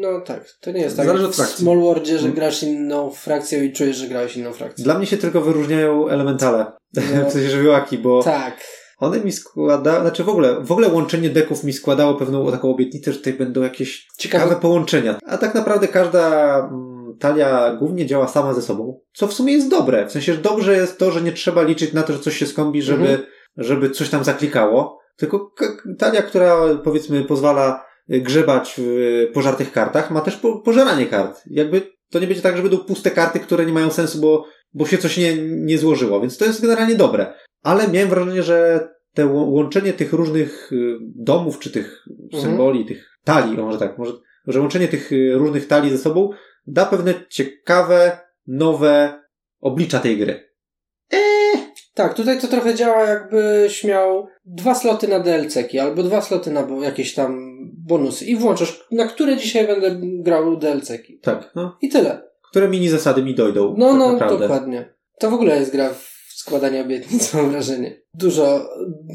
[0.00, 1.62] no tak, to nie jest tak Zależy od w frakcji.
[1.64, 2.34] Small Worldzie, że Mm.
[2.34, 4.84] grasz inną frakcją i czujesz, że grałeś inną frakcją.
[4.84, 6.66] Dla mnie się tylko wyróżniają elementale.
[6.94, 7.02] No.
[7.30, 8.60] w sensie żywiołaki, bo Tak.
[8.96, 13.12] One mi składa, znaczy w ogóle, w ogóle łączenie deków mi składało pewną taką obietnicę,
[13.12, 15.18] że tutaj będą jakieś Ciekawe połączenia.
[15.26, 19.70] A tak naprawdę każda mm, talia głównie działa sama ze sobą, co w sumie jest
[19.70, 20.06] dobre.
[20.06, 22.46] W sensie że dobrze jest to, że nie trzeba liczyć na to, że coś się
[22.46, 23.22] skąpi, żeby, Mhm.
[23.56, 24.98] żeby coś tam zaklikało.
[25.16, 25.54] Tylko
[25.98, 31.42] talia, która powiedzmy pozwala y, grzebać w y, pożartych kartach, ma też po, pożeranie kart.
[31.46, 34.86] Jakby to nie będzie tak, że będą puste karty, które nie mają sensu, bo, bo
[34.86, 36.20] się coś nie, nie złożyło.
[36.20, 37.34] Więc to jest generalnie dobre.
[37.62, 42.42] Ale miałem wrażenie, że te łączenie tych różnych y, domów, czy tych Mhm.
[42.42, 44.12] symboli, tych talii, może tak, może,
[44.46, 46.30] że łączenie tych y, różnych talii ze sobą
[46.66, 49.22] da pewne ciekawe, nowe
[49.60, 50.46] oblicza tej gry.
[51.94, 56.66] Tak, tutaj to trochę działa jakbyś miał dwa sloty na DLC-ki albo dwa sloty na
[56.82, 61.18] jakieś tam bonusy i włączasz, na które dzisiaj będę grał DLC-ki.
[61.22, 61.76] Tak, no.
[61.82, 62.22] I tyle.
[62.50, 63.74] Które mini zasady mi dojdą.
[63.78, 64.38] No, tak no, naprawdę.
[64.38, 64.94] dokładnie.
[65.18, 66.15] To w ogóle jest gra w
[66.46, 68.00] składanie obietnic, mam wrażenie.
[68.14, 68.68] Dużo,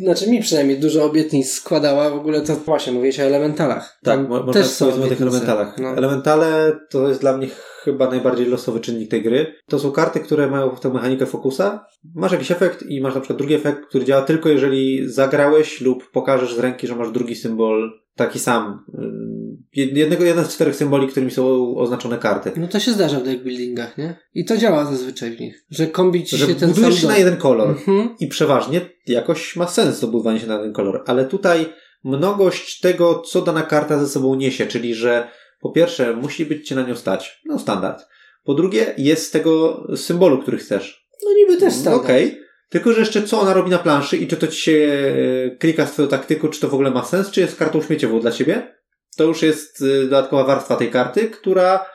[0.04, 4.00] znaczy mi przynajmniej dużo obietnic składała, w ogóle to właśnie mówiłeś o elementalach.
[4.04, 5.78] Tak, Tam mo- też są powiedzieć o tych elementalach.
[5.78, 5.90] No.
[5.90, 7.48] Elementale to jest dla mnie
[7.84, 9.54] chyba najbardziej losowy czynnik tej gry.
[9.70, 11.86] To są karty, które mają tę mechanikę fokusa.
[12.16, 16.12] Masz jakiś efekt i masz na przykład drugi efekt, który działa tylko jeżeli zagrałeś lub
[16.12, 18.86] pokażesz z ręki, że masz drugi symbol taki sam.
[18.94, 19.42] Yy,
[19.74, 22.52] Jednego, jeden z czterech symboli, którymi są oznaczone karty.
[22.58, 24.16] No to się zdarza w deckbuildingach, nie?
[24.34, 25.66] I to działa zazwyczaj w nich.
[25.70, 27.70] Że kombi ci Że się ten sam się na jeden kolor.
[27.70, 28.16] Mhm.
[28.20, 31.04] I przeważnie jakoś ma sens to budowanie się na ten kolor.
[31.08, 31.66] Ale tutaj
[32.04, 35.28] mnogość tego, co dana karta ze sobą niesie, czyli że
[35.62, 37.42] po pierwsze musi być cię na nią stać.
[37.46, 38.06] No standard.
[38.44, 41.08] Po drugie jest z tego symbolu, który chcesz.
[41.26, 42.04] No niby też standard.
[42.04, 42.42] Okej.
[42.72, 45.86] Tylko, że jeszcze co ona robi na planszy i czy to ci się e, klika
[45.86, 48.76] z twoją taktyką, czy to w ogóle ma sens, czy jest kartą śmieciową dla ciebie,
[49.18, 51.86] to już jest e, dodatkowa warstwa tej karty, która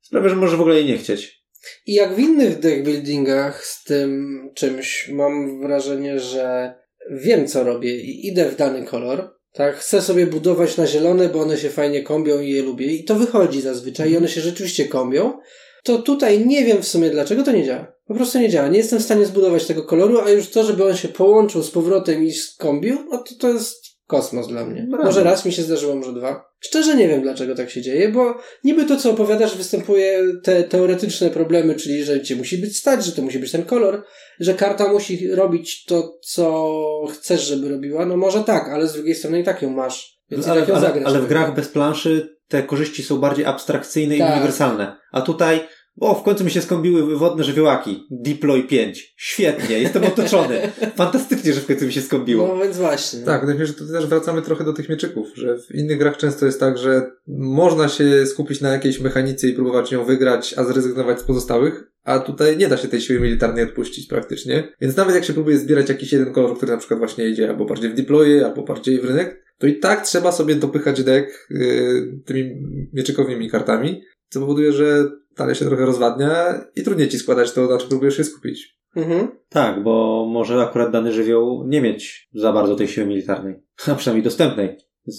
[0.00, 1.44] sprawia, że może w ogóle jej nie chcieć.
[1.86, 6.74] I jak w innych deckbuildingach z tym czymś mam wrażenie, że
[7.10, 9.34] wiem co robię i idę w dany kolor.
[9.52, 12.86] Tak, chcę sobie budować na zielone, bo one się fajnie kombią i je lubię.
[12.86, 15.38] I to wychodzi zazwyczaj i one się rzeczywiście kombią.
[15.84, 17.94] To tutaj nie wiem w sumie dlaczego to nie działa.
[18.06, 18.68] Po prostu nie działa.
[18.68, 21.70] Nie jestem w stanie zbudować tego koloru, a już to, żeby on się połączył z
[21.70, 24.86] powrotem i skombił, no to to jest kosmos dla mnie.
[24.88, 25.04] Brawo.
[25.04, 26.44] Może raz mi się zdarzyło, może dwa.
[26.60, 31.30] Szczerze nie wiem, dlaczego tak się dzieje, bo niby to, co opowiadasz, występuje te teoretyczne
[31.30, 34.04] problemy, czyli że cię musi być stać, że to musi być ten kolor,
[34.40, 38.06] że karta musi robić to, co chcesz, żeby robiła.
[38.06, 40.20] No może tak, ale z drugiej strony i tak ją masz.
[40.30, 41.06] Więc ale, tak ją ale, zagrasz.
[41.06, 44.28] ale w grach bez planszy te korzyści są bardziej abstrakcyjne Tak.
[44.28, 44.96] i uniwersalne.
[45.12, 45.60] A tutaj
[46.00, 48.06] O, w końcu mi się skąbiły wywodne żywiołaki.
[48.10, 49.14] Deploy 5.
[49.16, 50.60] Świetnie, jestem otoczony.
[50.96, 52.48] Fantastycznie, że w końcu mi się skąbiło.
[52.48, 53.20] No więc właśnie.
[53.20, 55.98] Tak, wydaje mi się, że tutaj też wracamy trochę do tych mieczyków, że w innych
[55.98, 60.54] grach często jest tak, że można się skupić na jakiejś mechanice i próbować ją wygrać,
[60.58, 64.72] a zrezygnować z pozostałych, a tutaj nie da się tej siły militarnej odpuścić praktycznie.
[64.80, 67.64] Więc nawet jak się próbuje zbierać jakiś jeden kolor, który na przykład właśnie idzie albo
[67.64, 72.20] bardziej w deploye, albo bardziej w rynek, to i tak trzeba sobie dopychać deck yy,
[72.26, 72.50] tymi
[72.92, 75.04] mieczykowymi kartami, co powoduje, że
[75.36, 78.78] dalej się trochę rozwadnia i trudniej ci składać to, na czym próbujesz się skupić.
[78.96, 79.28] Mhm.
[79.48, 83.54] Tak, bo może akurat dany żywioł nie mieć za bardzo tej siły militarnej.
[83.88, 84.76] A przynajmniej dostępnej.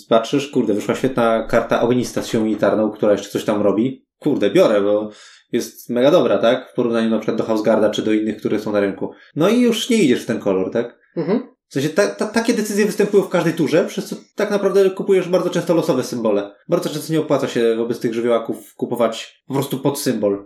[0.09, 4.05] Patrzysz, kurde, wyszła świetna karta ognista z siłą militarną, która jeszcze coś tam robi.
[4.19, 5.09] Kurde, biorę, bo
[5.51, 6.71] jest mega dobra, tak?
[6.71, 9.11] W porównaniu na przykład do Houseguarda czy do innych, które są na rynku.
[9.35, 10.99] No i już nie idziesz w ten kolor, tak?
[11.17, 11.54] Mhm.
[11.67, 15.29] W sensie ta, ta, takie decyzje występują w każdej turze, przez co tak naprawdę kupujesz
[15.29, 16.55] bardzo często losowe symbole.
[16.69, 20.45] Bardzo często nie opłaca się wobec tych żywiołaków kupować po prostu pod symbol.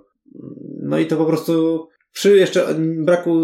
[0.82, 3.44] No i to po prostu przy jeszcze braku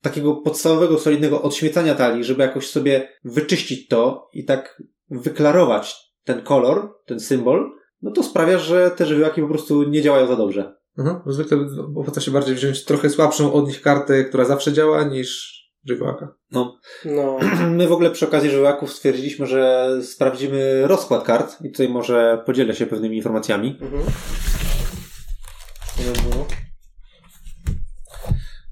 [0.00, 6.94] takiego podstawowego, solidnego odśmiecania talii, żeby jakoś sobie wyczyścić to i tak wyklarować ten kolor,
[7.06, 7.70] ten symbol,
[8.02, 10.74] no to sprawia, że te żywiołaki po prostu nie działają za dobrze.
[10.98, 11.20] Mhm.
[11.26, 11.58] Bo Zwykle
[11.96, 16.34] opłaca się bardziej wziąć trochę słabszą od nich kartę, która zawsze działa, niż żywiołaka.
[16.50, 16.78] No.
[17.04, 17.38] No.
[17.78, 22.74] My w ogóle przy okazji żywiołaków stwierdziliśmy, że sprawdzimy rozkład kart i tutaj może podzielę
[22.74, 23.78] się pewnymi informacjami.
[23.80, 24.02] Mhm.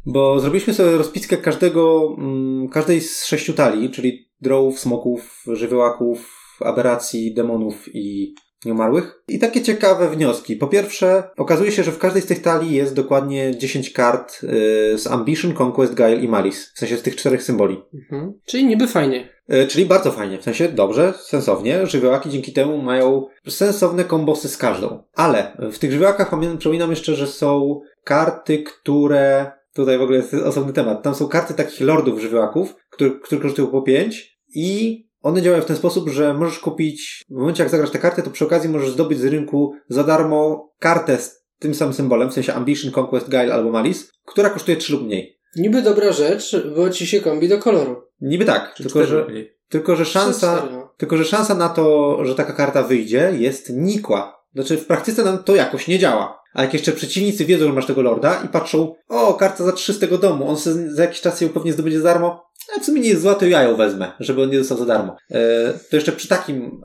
[0.07, 7.35] Bo zrobiliśmy sobie rozpiskę każdego, mm, każdej z sześciu talii, czyli drołów, smoków, żywiołaków, aberracji,
[7.35, 9.23] demonów i nieumarłych.
[9.29, 10.57] I takie ciekawe wnioski.
[10.57, 14.99] Po pierwsze, okazuje się, że w każdej z tych talii jest dokładnie 10 kart y,
[14.99, 16.61] z Ambition, Conquest, Guile i Malice.
[16.75, 17.83] W sensie z tych czterech symboli.
[17.95, 18.33] Mhm.
[18.47, 19.29] Czyli niby fajnie.
[19.53, 20.39] Y, czyli bardzo fajnie.
[20.39, 21.87] W sensie dobrze, sensownie.
[21.87, 25.03] Żywiołaki dzięki temu mają sensowne kombosy z każdą.
[25.15, 30.35] Ale w tych żywiołakach pamię- przypominam jeszcze, że są karty, które Tutaj w ogóle jest
[30.35, 31.03] osobny temat.
[31.03, 35.67] Tam są karty takich lordów żywiołaków, które, które kosztują po 5 i one działają w
[35.67, 38.91] ten sposób, że możesz kupić, w momencie jak zagrasz te karty, to przy okazji możesz
[38.91, 43.55] zdobyć z rynku za darmo kartę z tym samym symbolem, w sensie Ambition, Conquest, Guile
[43.55, 45.41] albo Malice, która kosztuje 3 lub mniej.
[45.57, 48.03] Niby dobra rzecz, bo ci się kombi do koloru.
[48.21, 49.57] Niby tak, Czy tylko że, mniej.
[49.69, 50.95] tylko że szansa, no.
[50.97, 54.41] tylko że szansa na to, że taka karta wyjdzie jest nikła.
[54.55, 56.40] Znaczy w praktyce nam to jakoś nie działa.
[56.55, 59.93] A jak jeszcze przeciwnicy wiedzą, że masz tego lorda i patrzą, o, karta za trzy
[59.93, 60.57] z tego domu, on
[60.89, 63.47] za jakiś czas ją pewnie zdobędzie za darmo, a w sumie nie jest zła, to
[63.47, 65.17] ja ją wezmę, żeby on nie dostał za darmo.
[65.31, 66.81] E, to jeszcze przy takim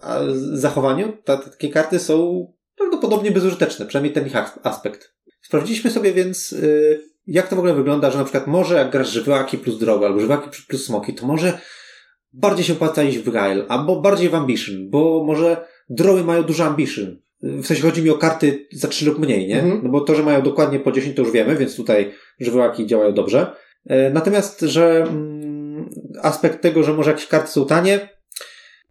[0.54, 2.48] zachowaniu ta, ta, takie karty są
[2.78, 5.14] prawdopodobnie bezużyteczne, przynajmniej ten ich as- aspekt.
[5.42, 9.10] Sprawdziliśmy sobie więc, y, jak to w ogóle wygląda, że na przykład może jak grasz
[9.10, 11.60] żywiołaki plus drogi, albo żywiołaki plus smoki, to może
[12.34, 16.66] bardziej się opłaca iść w Guile, albo bardziej w Ambition, bo może droły mają dużo
[16.66, 17.18] Ambition.
[17.46, 19.60] W sensie chodzi mi o karty za 3 lub mniej, nie?
[19.62, 19.82] Mhm.
[19.84, 23.14] No bo to, że mają dokładnie po 10 to już wiemy, więc tutaj żywiołaki działają
[23.14, 23.48] dobrze.
[23.86, 25.90] E, Natomiast, że mm,
[26.22, 28.10] aspekt tego, że może jakieś karty są tanie,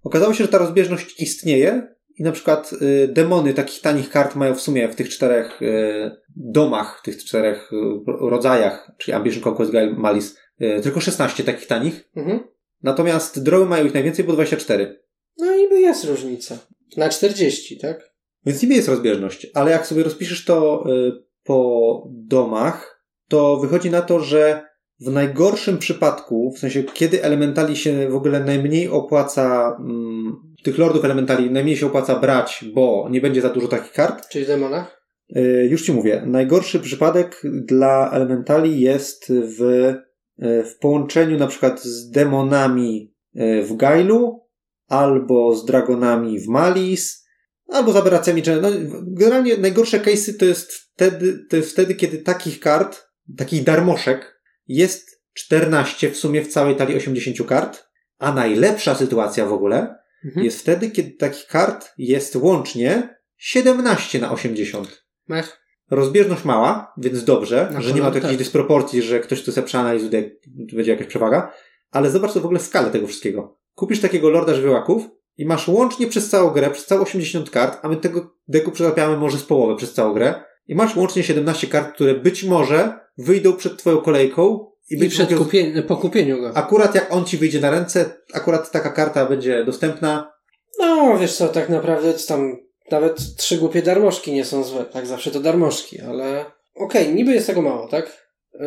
[0.03, 4.55] okazało się, że ta rozbieżność istnieje i na przykład y, demony takich tanich kart mają
[4.55, 9.95] w sumie w tych czterech y, domach, tych czterech y, rodzajach, czyli Ambition, Conquest, Guile,
[9.95, 10.35] Malice,
[10.83, 12.09] tylko 16 takich tanich.
[12.17, 12.40] Mhm.
[12.83, 15.01] Natomiast droły mają ich najwięcej, bo 24.
[15.38, 16.59] No niby jest różnica.
[16.97, 18.13] Na 40, tak?
[18.46, 21.12] Więc niby jest rozbieżność, ale jak sobie rozpiszesz to y,
[21.44, 24.62] po domach, to wychodzi na to, że
[25.00, 31.04] w najgorszym przypadku, w sensie kiedy elementali się w ogóle najmniej opłaca, mm, tych lordów
[31.04, 35.04] elementali najmniej się opłaca brać, bo nie będzie za dużo takich kart, Czyli w demonach?
[35.37, 41.83] y, już ci mówię, najgorszy przypadek dla elementali jest w, y, w połączeniu na przykład
[41.83, 44.40] z demonami y, w Gailu,
[44.88, 47.24] albo z dragonami w Malis,
[47.68, 48.68] albo z aberracjami, czy no,
[49.07, 53.03] generalnie najgorsze case'y to jest wtedy, to jest wtedy, kiedy takich kart,
[53.37, 57.85] takich darmoszek jest 14 w sumie w całej talii 80 kart,
[58.18, 60.44] a najlepsza sytuacja w ogóle Mhm.
[60.44, 65.05] jest wtedy, kiedy takich kart jest łącznie 17 na 80.
[65.29, 65.61] Mech.
[65.90, 68.38] Rozbieżność mała, więc dobrze, że nie ma tu jakiejś tak.
[68.38, 70.31] dysproporcji, że ktoś tu sobie przeanalizuje,
[70.72, 71.53] będzie jakaś przewaga,
[71.90, 73.59] ale zobacz to w ogóle skalę tego wszystkiego.
[73.74, 75.03] Kupisz takiego Lorda Żywiołaków
[75.38, 79.16] i masz łącznie przez całą grę, przez całe 80 kart, a my tego deku przetapiamy
[79.16, 80.35] może z połowę przez całą grę
[80.68, 85.14] i masz łącznie 17 kart, które być może wyjdą przed twoją kolejką i I być
[85.14, 85.83] przed może kupie...
[85.83, 86.53] po kupieniu go.
[86.55, 90.33] akurat jak on ci wyjdzie na ręce, akurat taka karta będzie dostępna.
[90.79, 92.57] No, wiesz co, tak naprawdę tam
[92.90, 94.85] nawet trzy głupie darmożki nie są złe.
[94.85, 96.44] Tak, zawsze to darmożki, ale
[96.75, 98.29] okej, niby jest tego mało, tak?
[98.53, 98.61] Yy,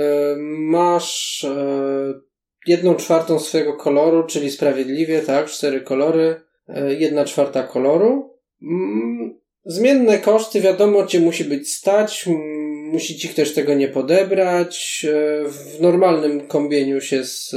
[0.59, 2.21] masz yy,
[2.67, 5.45] jedną czwartą swojego koloru, czyli sprawiedliwie, tak?
[5.47, 6.41] Cztery kolory,
[6.99, 8.33] jedna czwarta koloru.
[8.61, 12.25] Mm, Zmienne koszty, wiadomo, cię musi być stać,
[12.91, 15.05] musi ci ktoś tego nie podebrać.
[15.09, 17.53] e, W normalnym kombieniu się z.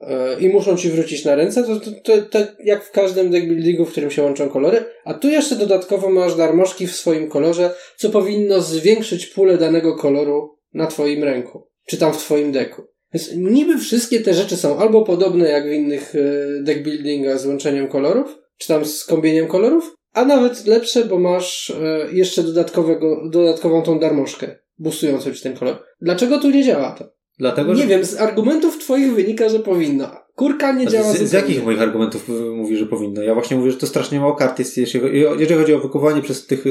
[0.00, 3.84] e, I muszą ci wrócić na ręce, to, to, to, to jak w każdym deckbuildingu,
[3.84, 4.84] w którym się łączą kolory.
[5.04, 10.58] A tu jeszcze dodatkowo masz darmożki w swoim kolorze, co powinno zwiększyć pulę danego koloru
[10.74, 12.82] na twoim ręku, czy tam w twoim deku.
[13.14, 16.18] Więc niby wszystkie te rzeczy są albo podobne jak w innych e,
[16.62, 22.08] deckbuildingach z łączeniem kolorów, czy tam z kombieniem kolorów, a nawet lepsze, bo masz e,
[22.12, 25.82] jeszcze dodatkowego, dodatkową tą darmożkę, boostującą ci ten kolor.
[26.00, 27.04] Dlaczego tu nie działa to?
[27.38, 27.88] Dlatego, nie że...
[27.88, 30.10] wiem, z argumentów twoich wynika, że powinno.
[30.34, 33.22] Kurka nie działa Z, z jakich moich argumentów y, mówi, że powinno?
[33.22, 35.00] Ja właśnie mówię, że to strasznie mało kart jest, jeśli,
[35.38, 36.64] jeżeli chodzi o wykupywanie przez tych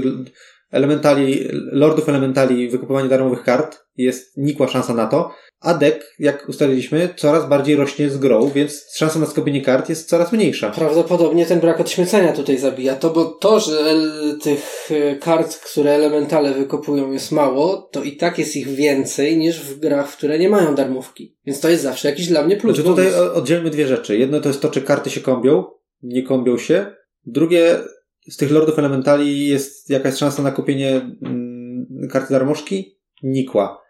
[0.71, 7.09] elementali, lordów elementali, wykupywanie darmowych kart, jest nikła szansa na to, a deck, jak ustaliliśmy,
[7.17, 10.69] coraz bardziej rośnie z grą, więc szansa na skopienie kart jest coraz mniejsza.
[10.69, 13.95] Prawdopodobnie ten brak odśmiecenia tutaj zabija to, bo to, że
[14.41, 19.61] tych e, kart, które elementale wykopują jest mało, to i tak jest ich więcej niż
[19.61, 21.37] w grach, które nie mają darmówki.
[21.45, 22.75] Więc to jest zawsze jakiś dla mnie plus.
[22.75, 24.17] Znaczy tutaj oddzielmy dwie rzeczy.
[24.17, 25.63] Jedno to jest to, czy karty się kombią,
[26.03, 26.85] nie kombią się.
[27.25, 27.79] Drugie,
[28.27, 32.97] z tych lordów elementali jest jakaś szansa na kupienie mm, karty darmożki?
[33.23, 33.81] Nikła.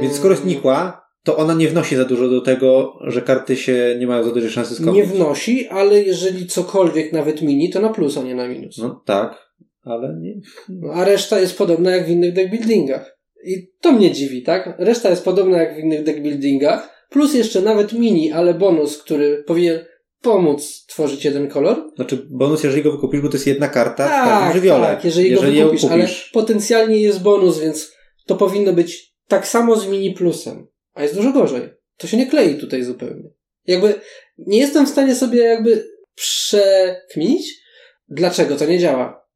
[0.00, 3.96] Więc skoro jest nikła, to ona nie wnosi za dużo do tego, że karty się
[3.98, 4.94] nie mają za dużej szansy skopić.
[4.94, 8.78] Nie wnosi, ale jeżeli cokolwiek nawet mini, to na plus, a nie na minus.
[8.78, 10.40] No tak, ale nie.
[10.68, 13.18] No, A reszta jest podobna jak w innych deckbuildingach.
[13.44, 14.74] I to mnie dziwi, tak?
[14.78, 19.78] Reszta jest podobna jak w innych deckbuildingach, plus jeszcze nawet mini, ale bonus, który powinien
[20.22, 21.90] pomóc tworzyć jeden kolor.
[21.96, 24.86] Znaczy bonus, jeżeli go wykupisz, bo to jest jedna karta w każdym Tak, żywiole.
[24.86, 27.92] tak, jeżeli, jeżeli go wykupisz, ale potencjalnie jest bonus, więc
[28.26, 30.66] to powinno być tak samo z mini plusem.
[30.94, 31.70] A jest dużo gorzej.
[31.96, 33.30] To się nie klei tutaj zupełnie.
[33.66, 34.00] Jakby
[34.38, 37.60] nie jestem w stanie sobie jakby przekminić,
[38.08, 39.28] dlaczego to nie działa.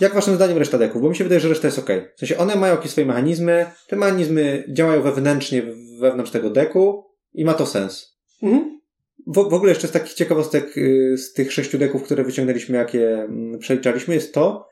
[0.00, 1.02] Jak waszym zdaniem reszta deków?
[1.02, 1.88] Bo mi się wydaje, że reszta jest ok.
[2.16, 5.62] W sensie one mają jakieś swoje mechanizmy, te mechanizmy działają wewnętrznie
[6.00, 8.16] wewnątrz tego deku i ma to sens.
[8.42, 8.79] Mhm.
[9.26, 13.14] W, w ogóle jeszcze z takich ciekawostek y, z tych sześciu deków, które wyciągnęliśmy, jakie
[13.14, 14.68] mm, przeliczaliśmy, jest to,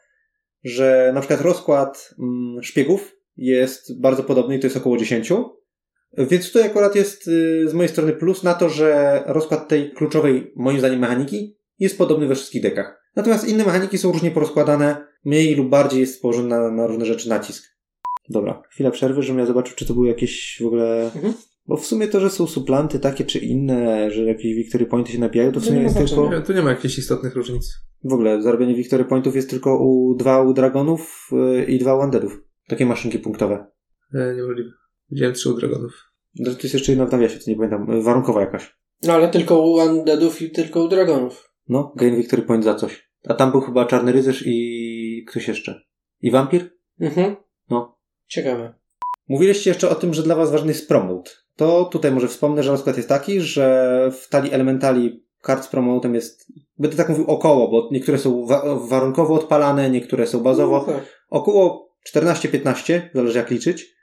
[0.64, 5.32] że na przykład rozkład mm, szpiegów jest bardzo podobny i to jest około 10.
[6.18, 10.52] Więc tutaj akurat jest y, z mojej strony plus na to, że rozkład tej kluczowej,
[10.56, 13.02] moim zdaniem, mechaniki jest podobny we wszystkich dekach.
[13.16, 17.28] Natomiast inne mechaniki są różnie porozkładane, mniej lub bardziej jest położony na, na różne rzeczy
[17.28, 17.64] nacisk.
[18.28, 21.04] Dobra, chwila przerwy, żebym ja zobaczył, czy to były jakieś w ogóle...
[21.04, 21.34] Mhm.
[21.68, 25.18] Bo w sumie to, że są suplanty takie czy inne, że jakieś Victory Pointy się
[25.18, 26.22] nabijają, to w To sumie nie jest znaczenia.
[26.22, 26.36] tylko...
[26.36, 27.74] Nie, tu nie ma jakichś istotnych różnic.
[28.04, 32.00] W ogóle zarabianie Victory Pointów jest tylko u dwa u Dragonów y, i dwa u
[32.00, 32.42] Undeadów.
[32.68, 33.66] Takie maszynki punktowe.
[34.14, 34.70] E, niemożliwe.
[35.10, 35.92] Widziałem trzy u dragonów.
[36.44, 38.02] To jest jeszcze jedna w nawiasie, to nie pamiętam.
[38.02, 38.76] Warunkowa jakaś.
[39.02, 41.52] No ale tylko u undeadów i tylko u dragonów.
[41.68, 43.08] No, gain Victory Point za coś.
[43.28, 45.80] A tam był chyba Czarny Rycerz i ktoś jeszcze.
[46.20, 46.70] I Wampir?
[47.00, 47.36] Mhm.
[47.70, 47.98] No.
[48.26, 48.74] Ciekawe.
[49.28, 51.30] Mówiliście jeszcze o tym, że dla was ważny jest promote.
[51.56, 56.14] To tutaj może wspomnę, że rozkład jest taki, że w talii elementali kart z promotem
[56.14, 60.84] jest, będę tak mówił około, bo niektóre są wa- warunkowo odpalane, niektóre są bazowo.
[60.86, 61.24] No, tak.
[61.30, 63.94] Około 14-15, zależy jak liczyć.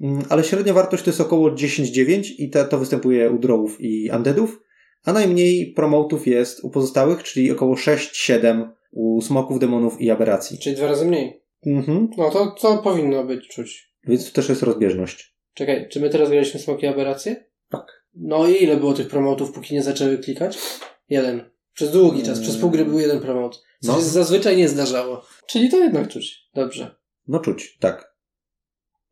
[0.00, 4.10] Mm, Ale średnia wartość to jest około 10-9 i to, to występuje u drawów i
[4.16, 4.60] undeadów,
[5.04, 10.58] a najmniej promotów jest u pozostałych, czyli około 6-7 u smoków, demonów i aberracji.
[10.58, 11.42] Czyli dwa razy mniej.
[11.66, 12.08] Mhm.
[12.16, 13.93] No to, to powinno być czuć.
[14.06, 15.36] Więc tu też jest rozbieżność.
[15.54, 17.44] Czekaj, czy my teraz graliśmy Smoki Aberracje?
[17.70, 18.04] Tak.
[18.14, 20.58] No i ile było tych promotów, póki nie zaczęły klikać?
[21.08, 21.50] Jeden.
[21.72, 23.62] Przez długi czas, przez pół gry był jeden promot.
[23.80, 23.98] Co No.
[23.98, 25.24] się zazwyczaj nie zdarzało.
[25.46, 26.50] Czyli to jednak czuć.
[26.54, 26.96] Dobrze.
[27.28, 28.14] No czuć, tak.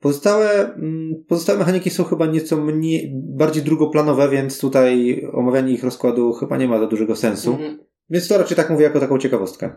[0.01, 6.33] Pozostałe, mm, pozostałe mechaniki są chyba nieco mniej, bardziej drugoplanowe, więc tutaj omawianie ich rozkładu
[6.33, 7.53] chyba nie ma za dużego sensu.
[7.53, 7.79] Mhm.
[8.11, 9.77] Więc to raczej tak mówię jako taką ciekawostkę.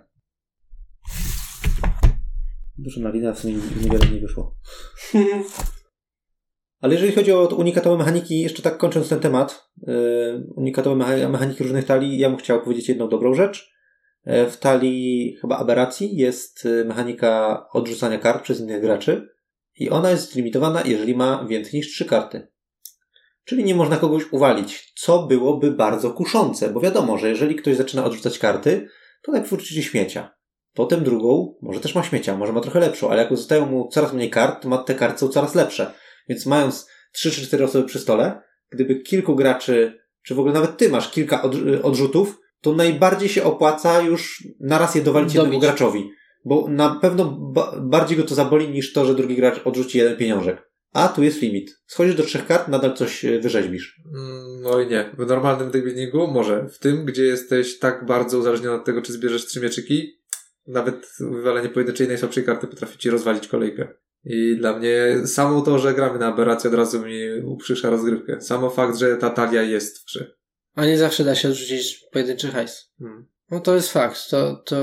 [2.77, 4.55] Dużo na lina w sumie niewiele nie wyszło.
[6.79, 11.63] Ale jeżeli chodzi o unikatowe mechaniki, jeszcze tak kończąc ten temat, yy, unikatowe mecha- mechaniki
[11.63, 13.71] różnych talii, ja bym chciał powiedzieć jedną dobrą rzecz.
[14.25, 19.29] Yy, W talii chyba aberracji jest yy, mechanika odrzucania kart przez innych graczy
[19.79, 22.47] i ona jest limitowana, jeżeli ma więcej niż trzy karty.
[23.43, 28.05] Czyli nie można kogoś uwalić, co byłoby bardzo kuszące, bo wiadomo, że jeżeli ktoś zaczyna
[28.05, 28.87] odrzucać karty,
[29.21, 30.35] to najpierw wrzuci śmiecia.
[30.75, 34.13] Potem drugą, może też ma śmiecia, może ma trochę lepszą, ale jak zostają mu coraz
[34.13, 35.93] mniej kart, to ma te karty są coraz lepsze.
[36.29, 40.77] Więc mając 3 czy 4 osoby przy stole, gdyby kilku graczy, czy w ogóle nawet
[40.77, 45.43] ty masz kilka od, odrzutów, to najbardziej się opłaca już naraz je dowalić Dobić.
[45.43, 46.09] jednemu graczowi.
[46.45, 50.17] Bo na pewno ba- bardziej go to zaboli niż to, że drugi gracz odrzuci jeden
[50.17, 50.69] pieniążek.
[50.93, 51.71] A tu jest limit.
[51.87, 54.01] Schodzisz do trzech kart, nadal coś e, wyrzeźbisz.
[54.15, 55.09] Mm, No i nie.
[55.17, 56.67] W normalnym deckbuildingu może.
[56.69, 60.11] W tym, gdzie jesteś tak bardzo uzależniony od tego, czy zbierzesz trzy mieczyki,
[60.67, 63.87] nawet wywalenie pojedynczej najsłabszej karty potrafi ci rozwalić kolejkę.
[64.23, 68.41] I dla mnie samo to, że gramy na aberrację od razu mi uprzysza rozgrywkę.
[68.41, 70.35] Samo fakt, że ta talia jest w grze.
[70.75, 72.93] A nie zawsze da się odrzucić pojedynczy hajs.
[72.99, 73.25] Hmm.
[73.51, 74.29] No to jest fakt.
[74.29, 74.75] To, to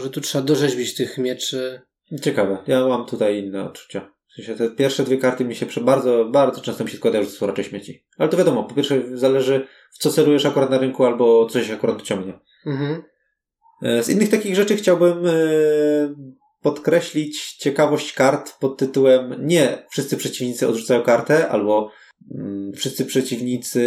[0.00, 1.80] że tu trzeba dorzeźbić tych mieczy.
[2.22, 2.58] Ciekawe.
[2.66, 4.14] Ja mam tutaj inne odczucia.
[4.28, 7.24] W sensie te pierwsze dwie karty mi się prze bardzo, bardzo często mi się składają,
[7.24, 8.06] że to są raczej śmieci.
[8.18, 12.02] Ale to wiadomo, po pierwsze zależy w co celujesz akurat na rynku albo coś akurat
[12.02, 12.40] ciągnie.
[12.66, 13.02] Mhm.
[13.84, 15.30] E, Z innych takich rzeczy chciałbym e,
[16.62, 21.90] podkreślić ciekawość kart pod tytułem nie wszyscy przeciwnicy odrzucają kartę, albo
[22.34, 23.82] mm, wszyscy przeciwnicy,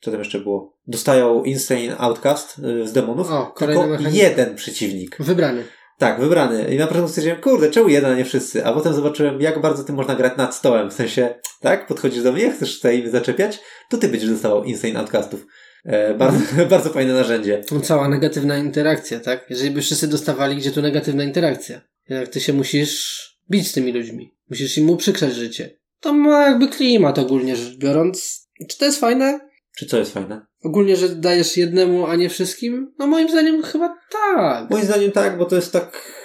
[0.00, 4.16] co tam jeszcze było, dostają Insane Outcast e, z demonów, O, tylko mechanizm.
[4.16, 5.16] jeden przeciwnik.
[5.20, 5.64] Wybrany.
[5.98, 6.74] Tak, wybrany.
[6.74, 8.66] I na początku stwierdziłem, kurde, czemu jeden, a nie wszyscy?
[8.66, 10.90] A potem zobaczyłem, jak bardzo tym można grać nad stołem.
[10.90, 13.60] W sensie, tak, podchodzisz do mnie, chcesz tutaj zaczepiać,
[13.90, 15.46] to ty będziesz dostawał Insane Outcastów.
[15.84, 16.38] E, bardzo,
[16.70, 17.64] bardzo fajne narzędzie.
[17.68, 19.46] To cała negatywna interakcja, tak?
[19.50, 21.80] Jeżeli by wszyscy dostawali, gdzie tu negatywna interakcja?
[22.08, 24.34] Jak ty się musisz bić z tymi ludźmi.
[24.50, 25.78] Musisz im uprzykrzać życie.
[26.00, 28.48] To ma jakby klimat ogólnie rzecz biorąc.
[28.68, 29.40] Czy to jest fajne?
[29.76, 30.46] Czy co jest fajne?
[30.64, 32.94] Ogólnie, że dajesz jednemu, a nie wszystkim?
[32.98, 34.70] No moim zdaniem chyba tak.
[34.70, 36.23] Moim zdaniem tak, bo to jest tak...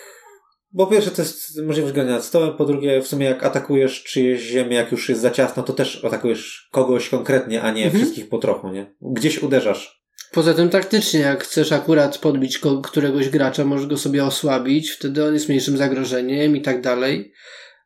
[0.73, 4.03] Bo po pierwsze to jest możliwość grania nad stołem, po drugie w sumie jak atakujesz
[4.03, 8.01] czyjeś ziemię, jak już jest za ciasno, to też atakujesz kogoś konkretnie, a nie Mhm.
[8.03, 8.95] wszystkich po trochu, nie?
[9.01, 9.99] Gdzieś uderzasz.
[10.31, 15.33] Poza tym taktycznie, jak chcesz akurat podbić któregoś gracza, możesz go sobie osłabić, wtedy on
[15.33, 17.33] jest mniejszym zagrożeniem i tak dalej.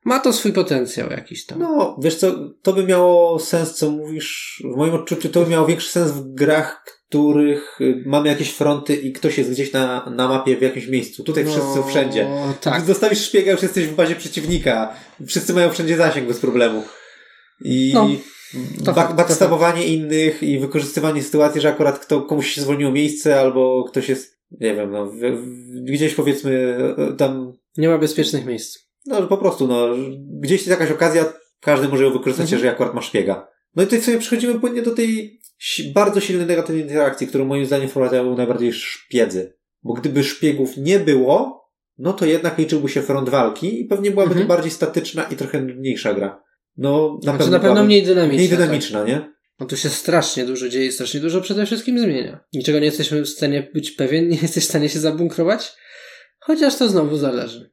[0.05, 1.59] Ma to swój potencjał jakiś tam.
[1.59, 4.61] No, wiesz co, to by miało sens, co mówisz.
[4.73, 6.84] W moim odczuciu to by miało większy sens w grach,
[7.14, 11.24] których y, mamy jakieś fronty i ktoś jest gdzieś na, na mapie w jakimś miejscu.
[11.24, 12.28] Tutaj wszyscy są wszędzie.
[12.30, 12.86] No, tak.
[12.86, 14.93] Dostawisz szpiega, już jesteś w bazie przeciwnika.
[15.28, 16.84] Wszyscy mają wszędzie zasięg bez problemu.
[17.66, 18.09] I No,
[18.86, 23.39] to ba- fakt, backstabowanie innych i wykorzystywanie sytuacji, że akurat kto, komuś się zwolniło miejsce
[23.39, 28.45] albo ktoś jest, nie wiem, no, w, w, gdzieś powiedzmy e, tam Nie ma bezpiecznych
[28.45, 28.80] miejsc.
[29.05, 29.88] no po prostu, no,
[30.41, 32.55] gdzieś jest jakaś okazja, każdy może ją wykorzystać, Mhm.
[32.57, 33.47] jeżeli akurat ma szpiega.
[33.76, 35.39] No i tutaj sobie przechodzimy płynnie do tej
[35.93, 39.53] bardzo silnej negatywnej interakcji, którą moim zdaniem wprowadzają najbardziej szpiedzy.
[39.84, 41.64] Bo gdyby szpiegów nie było,
[41.97, 44.47] no to jednak liczyłby się front walki i pewnie byłaby Mhm.
[44.47, 46.43] to bardziej statyczna i trochę nudniejsza gra.
[46.78, 48.38] No, na Znaczy, pewno, na pewno mniej dynamiczna.
[48.38, 48.59] mniej tak.
[48.59, 49.34] dynamiczna, nie?
[49.59, 52.39] No tu się strasznie dużo dzieje, strasznie dużo przede wszystkim zmienia.
[52.53, 55.72] Niczego nie jesteśmy w stanie być pewien, nie jesteś w stanie się zabunkrować.
[56.39, 57.72] Chociaż to znowu zależy.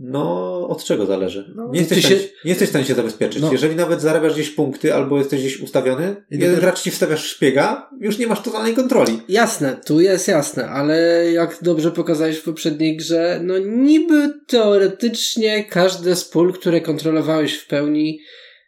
[0.00, 1.52] No, od czego zależy?
[1.56, 3.42] No, nie, jesteś ty w stanie, się- nie jesteś w stanie się zabezpieczyć.
[3.42, 3.52] No.
[3.52, 7.90] Jeżeli nawet zarabiasz gdzieś punkty albo jesteś gdzieś ustawiony, I jeden gracz ci wstawiasz szpiega,
[8.00, 9.20] już nie masz totalnej kontroli.
[9.28, 10.96] Jasne, tu jest jasne, ale
[11.32, 17.66] jak dobrze pokazałeś w poprzedniej grze, no niby teoretycznie każde z pól, które kontrolowałeś w
[17.66, 18.20] pełni,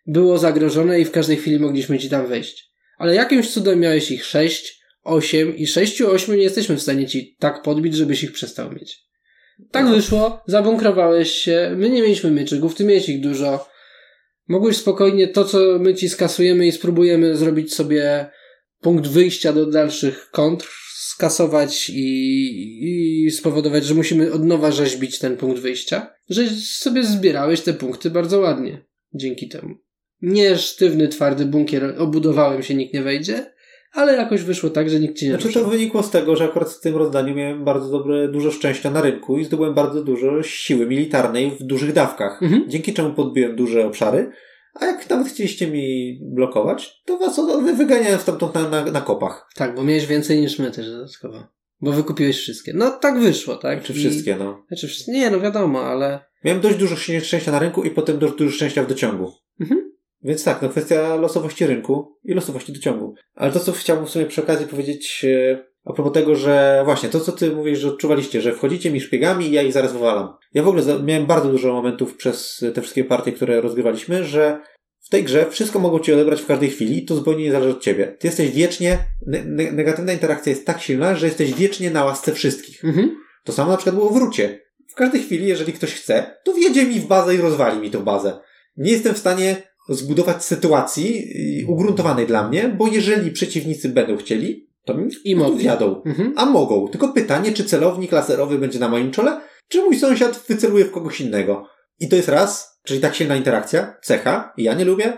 [0.07, 2.71] było zagrożone i w każdej chwili mogliśmy ci tam wejść.
[2.99, 7.37] Ale jakimś cudem miałeś ich sześć, osiem i sześciu, ośmiu nie jesteśmy w stanie ci
[7.39, 9.10] tak podbić, żebyś ich przestał mieć.
[9.71, 9.95] Tak No.
[9.95, 13.69] wyszło, zabunkrowałeś się, my nie mieliśmy mieczyków, ty miałeś ich dużo.
[14.49, 18.31] Mogłeś spokojnie to, co my ci skasujemy i spróbujemy zrobić sobie
[18.81, 25.37] punkt wyjścia do dalszych kontr, skasować i, i spowodować, że musimy od nowa rzeźbić ten
[25.37, 26.15] punkt wyjścia.
[26.29, 28.85] Że sobie zbierałeś te punkty bardzo ładnie
[29.15, 29.75] dzięki temu.
[30.23, 33.53] Nie sztywny, twardy bunkier, obudowałem się, nikt nie wejdzie,
[33.93, 35.61] ale jakoś wyszło tak, że nikt ci nie Znaczy ruszy.
[35.61, 39.01] to wynikło z tego, że akurat w tym rozdaniu miałem bardzo dobre, dużo szczęścia na
[39.01, 42.43] rynku i zdobyłem bardzo dużo siły militarnej w dużych dawkach.
[42.43, 42.65] Mhm.
[42.71, 44.31] Dzięki czemu podbiłem duże obszary,
[44.75, 47.41] a jak nawet chcieliście mi blokować, to was
[47.77, 49.49] wyganiałem stamtąd na, na, na kopach.
[49.55, 51.47] Tak, bo miałeś więcej niż my też dodatkowo.
[51.81, 52.73] Bo wykupiłeś wszystkie.
[52.75, 53.83] No tak wyszło, tak?
[53.83, 54.65] Czy I- wszystkie, no.
[54.69, 58.19] Znaczy, wszystkie- nie, no wiadomo, ale Miałem dość dużo szczę- szczęścia na rynku i potem
[58.19, 59.33] dość dużo szczęścia w dociągu.
[59.61, 59.90] Mhm.
[60.23, 63.15] Więc tak, no kwestia losowości rynku i losowości dociągu.
[63.35, 67.09] Ale to, co chciałbym w sumie przy okazji powiedzieć e, a propos tego, że właśnie
[67.09, 70.29] to, co ty mówisz, że odczuwaliście, że wchodzicie mi szpiegami i ja ich zaraz wywalam.
[70.55, 74.61] Ja w ogóle miałem bardzo dużo momentów przez te wszystkie partie, które rozgrywaliśmy, że
[75.01, 77.71] w tej grze wszystko mogą ci odebrać w każdej chwili i to zupełnie nie zależy
[77.71, 78.17] od ciebie.
[78.19, 82.85] Ty jesteś wiecznie, ne- negatywna interakcja jest tak silna, że jesteś wiecznie na łasce wszystkich.
[82.85, 83.17] mhm.
[83.45, 84.61] To samo na przykład było w Rucie.
[84.89, 88.05] W każdej chwili, jeżeli ktoś chce, to wjedzie mi w bazę i rozwali mi tą
[88.05, 88.41] bazę.
[88.77, 91.25] Nie jestem w stanie zbudować sytuacji
[91.63, 96.03] y, ugruntowanej dla mnie, bo jeżeli przeciwnicy będą chcieli, to mi I wjadą.
[96.03, 96.33] Mhm.
[96.37, 96.89] A mogą.
[96.89, 101.21] Tylko pytanie, czy celownik laserowy będzie na moim czole, czy mój sąsiad wyceluje w kogoś
[101.21, 101.67] innego.
[102.01, 105.13] I to jest raz, czyli tak silna interakcja, cecha, i ja nie lubię.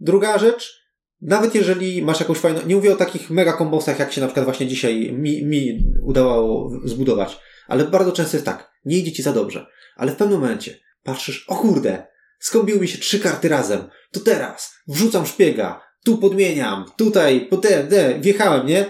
[0.00, 0.82] Druga rzecz,
[1.20, 4.44] nawet jeżeli masz jakąś fajną, nie mówię o takich mega kombosach, jak się na przykład
[4.44, 9.32] właśnie dzisiaj mi, mi udało zbudować, ale bardzo często jest tak, nie idzie ci za
[9.32, 9.66] dobrze,
[9.96, 12.06] ale w pewnym momencie patrzysz, o kurde,
[12.42, 13.80] skombiły mi się trzy karty razem,
[14.12, 18.86] to teraz wrzucam szpiega, tu podmieniam, tutaj, po te, te, wjechałem, nie?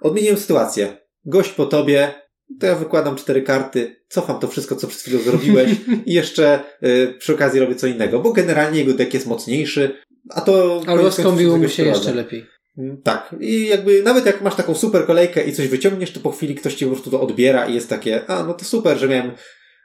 [0.00, 0.96] Odmieniłem sytuację.
[1.24, 2.14] Gość po tobie,
[2.60, 5.70] to ja wykładam cztery karty, cofam to wszystko, co przed chwilą zrobiłeś
[6.06, 9.96] i jeszcze y, przy okazji robię co innego, bo generalnie jego deck jest mocniejszy,
[10.30, 10.82] a to...
[10.86, 12.46] Albo skombiło mu się jeszcze lepiej.
[12.78, 13.36] Mm, Tak.
[13.40, 16.74] I jakby nawet jak masz taką super kolejkę i coś wyciągniesz, to po chwili ktoś
[16.74, 19.32] ci po prostu to odbiera i jest takie, a no to super, że miałem.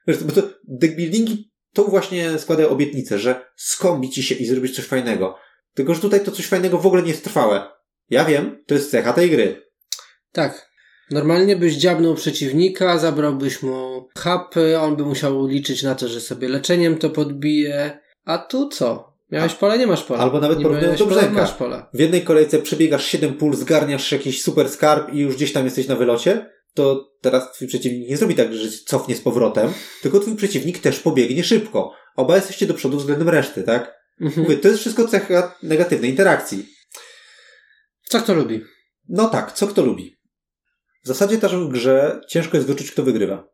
[0.07, 5.37] Bo to deckbuildingi to właśnie składają obietnicę, że skombi ci się i zrobić coś fajnego.
[5.73, 7.67] Tylko, że tutaj to coś fajnego w ogóle nie jest trwałe.
[8.09, 9.61] Ja wiem, to jest cecha tej gry.
[10.31, 10.69] Tak.
[11.11, 16.49] Normalnie byś dziabnął przeciwnika, zabrałbyś mu hapy, on by musiał liczyć na to, że sobie
[16.49, 17.99] leczeniem to podbije.
[18.25, 19.09] A tu co?
[19.31, 20.19] Miałeś pole, nie masz pola.
[20.19, 21.57] Albo nawet nie porównując do brzęka.
[21.93, 25.87] W jednej kolejce przebiegasz 7 pól, zgarniasz jakiś super skarb i już gdzieś tam jesteś
[25.87, 26.49] na wylocie,
[26.79, 30.99] to teraz twój przeciwnik nie zrobi tak, że cofnie z powrotem, tylko twój przeciwnik też
[30.99, 31.93] pobiegnie szybko.
[32.15, 33.95] Oba jesteście do przodu względem reszty, tak?
[34.21, 34.43] Mhm.
[34.43, 36.65] Mówię, to jest wszystko cecha negatywnej interakcji.
[38.03, 38.61] Co kto lubi?
[39.09, 40.19] No tak, co kto lubi.
[41.03, 43.47] W zasadzie też w grze ciężko jest wyczuć, kto wygrywa.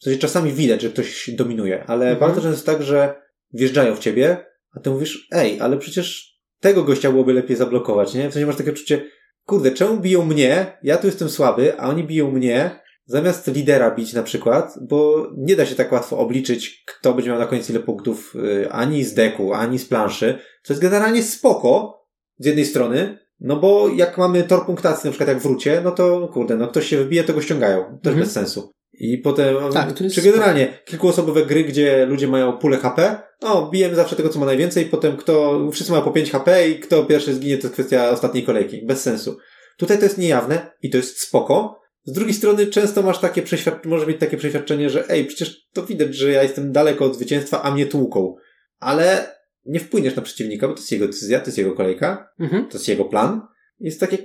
[0.00, 2.20] W sensie czasami widać, że ktoś dominuje, ale Mhm.
[2.20, 3.22] bardzo często jest tak, że
[3.52, 8.30] wjeżdżają w ciebie, a ty mówisz, ej, ale przecież tego gościa byłoby lepiej zablokować, nie?
[8.30, 9.04] W sensie masz takie uczucie,
[9.46, 10.78] kurde, czemu biją mnie?
[10.82, 15.56] Ja tu jestem słaby, a oni biją mnie, zamiast lidera bić na przykład, bo nie
[15.56, 19.14] da się tak łatwo obliczyć, kto będzie miał na końcu ile punktów y, ani z
[19.14, 22.02] deku, ani z planszy, co jest generalnie spoko
[22.38, 26.28] z jednej strony, no bo jak mamy tor punktacji, na przykład jak wrócie, no to
[26.28, 27.82] kurde, no ktoś się wybije, to go ściągają.
[27.84, 28.18] Też Mhm.
[28.18, 28.70] bez sensu.
[28.92, 33.70] I potem, Tak, to jest czy generalnie kilkuosobowe gry, gdzie ludzie mają pulę HP, no
[33.70, 37.04] bijemy zawsze tego, co ma najwięcej, potem kto, wszyscy mają po 5 HP i kto
[37.04, 38.86] pierwszy zginie, to jest kwestia ostatniej kolejki.
[38.86, 39.36] Bez sensu.
[39.76, 41.80] Tutaj to jest niejawne i to jest spoko.
[42.04, 45.82] Z drugiej strony często masz takie przeświadczenie, może mieć takie przeświadczenie, że ej, przecież to
[45.82, 48.34] widać, że ja jestem daleko od zwycięstwa, a mnie tłuką.
[48.78, 49.34] Ale
[49.64, 52.68] nie wpłyniesz na przeciwnika, bo to jest jego decyzja, to jest jego kolejka, Mhm.
[52.68, 53.40] to jest jego plan.
[53.80, 54.18] Jest takie,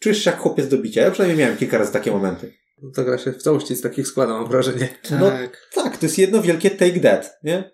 [0.00, 1.02] czujesz się jak chłopiec do bicia.
[1.02, 2.52] Ja przynajmniej miałem kilka razy takie momenty.
[2.94, 4.88] Ta gra się w całości z takich składa, mam wrażenie.
[5.10, 5.68] No- Tak.
[5.74, 7.70] Tak, to jest jedno wielkie take that, nie?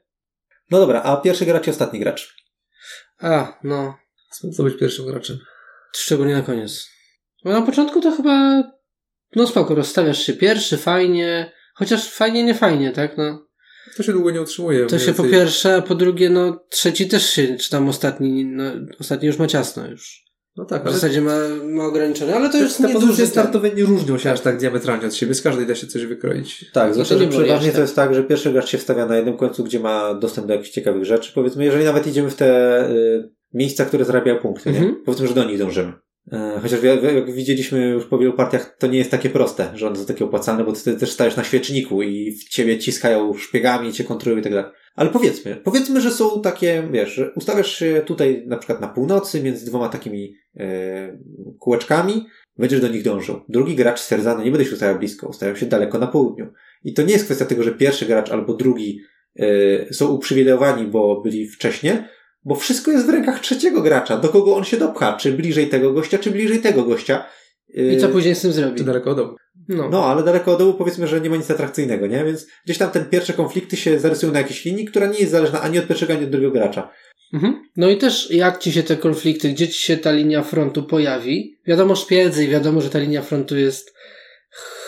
[0.70, 2.36] No dobra, a pierwszy gracz i ostatni gracz.
[3.18, 3.98] A, no.
[4.56, 5.38] Co być pierwszym graczem?
[5.96, 6.88] Szczególnie na koniec.
[7.44, 8.62] Bo na początku to chyba,
[9.36, 13.46] no spoko, rozstawiasz się pierwszy, fajnie, chociaż fajnie, nie fajnie, tak, no.
[13.96, 14.86] To się długo nie utrzymuje.
[14.86, 18.64] To się po pierwsze, a po drugie, no trzeci też się, czy tam ostatni, no
[19.00, 20.24] ostatni już ma ciasno już.
[20.56, 24.18] No tak, W zasadzie ma, ma ograniczone, ale to już te pozycje startowe nie różnią
[24.18, 25.34] się aż tak diametralnie od siebie.
[25.34, 26.70] Z każdej da się coś wykroić.
[26.72, 29.36] Tak, No to że przeważnie to jest tak, że pierwszy gracz się wstawia na jednym
[29.36, 31.32] końcu, gdzie ma dostęp do jakichś ciekawych rzeczy.
[31.34, 34.78] Powiedzmy, jeżeli nawet idziemy w te y, miejsca, które zarabiają punkty, nie?
[34.78, 35.02] Mhm.
[35.04, 35.92] Powiedzmy, że do nich dążymy.
[36.32, 36.82] E, Chociaż
[37.14, 40.24] jak widzieliśmy już po wielu partiach, to nie jest takie proste, że one są takie
[40.24, 44.44] opłacalne, bo ty też stajesz na świeczniku i w ciebie ciskają szpiegami, cię kontrolują i
[44.44, 44.70] tak dalej.
[44.94, 49.42] Ale powiedzmy, powiedzmy, że są takie, wiesz, że ustawiasz się tutaj na przykład na północy
[49.42, 51.18] między dwoma takimi e,
[51.58, 52.26] kółeczkami,
[52.58, 53.40] będziesz do nich dążył.
[53.48, 56.52] Drugi gracz stwierdza, no nie będę się ustawiał blisko, ustawiam się daleko na południu.
[56.84, 59.00] I to nie jest kwestia tego, że pierwszy gracz albo drugi
[59.36, 61.92] e, są uprzywilejowani, bo byli wcześniej,
[62.44, 65.92] bo wszystko jest w rękach trzeciego gracza, do kogo on się dopcha, czy bliżej tego
[65.92, 67.24] gościa, czy bliżej tego gościa.
[67.74, 68.78] I co E, później z tym zrobi?
[68.78, 69.36] Czy daleko od domu.
[69.68, 69.88] No.
[69.88, 72.24] no, ale daleko od dołu powiedzmy, że nie ma nic atrakcyjnego, nie?
[72.24, 75.60] Więc gdzieś tam ten pierwsze konflikty się zarysują na jakiejś linii, która nie jest zależna
[75.60, 76.90] ani od pierwszego, ani od drugiego gracza.
[77.32, 77.62] Mhm.
[77.76, 81.58] No i też jak ci się te konflikty, gdzie ci się ta linia frontu pojawi?
[81.66, 83.94] Wiadomo szpiedzy i wiadomo, że ta linia frontu jest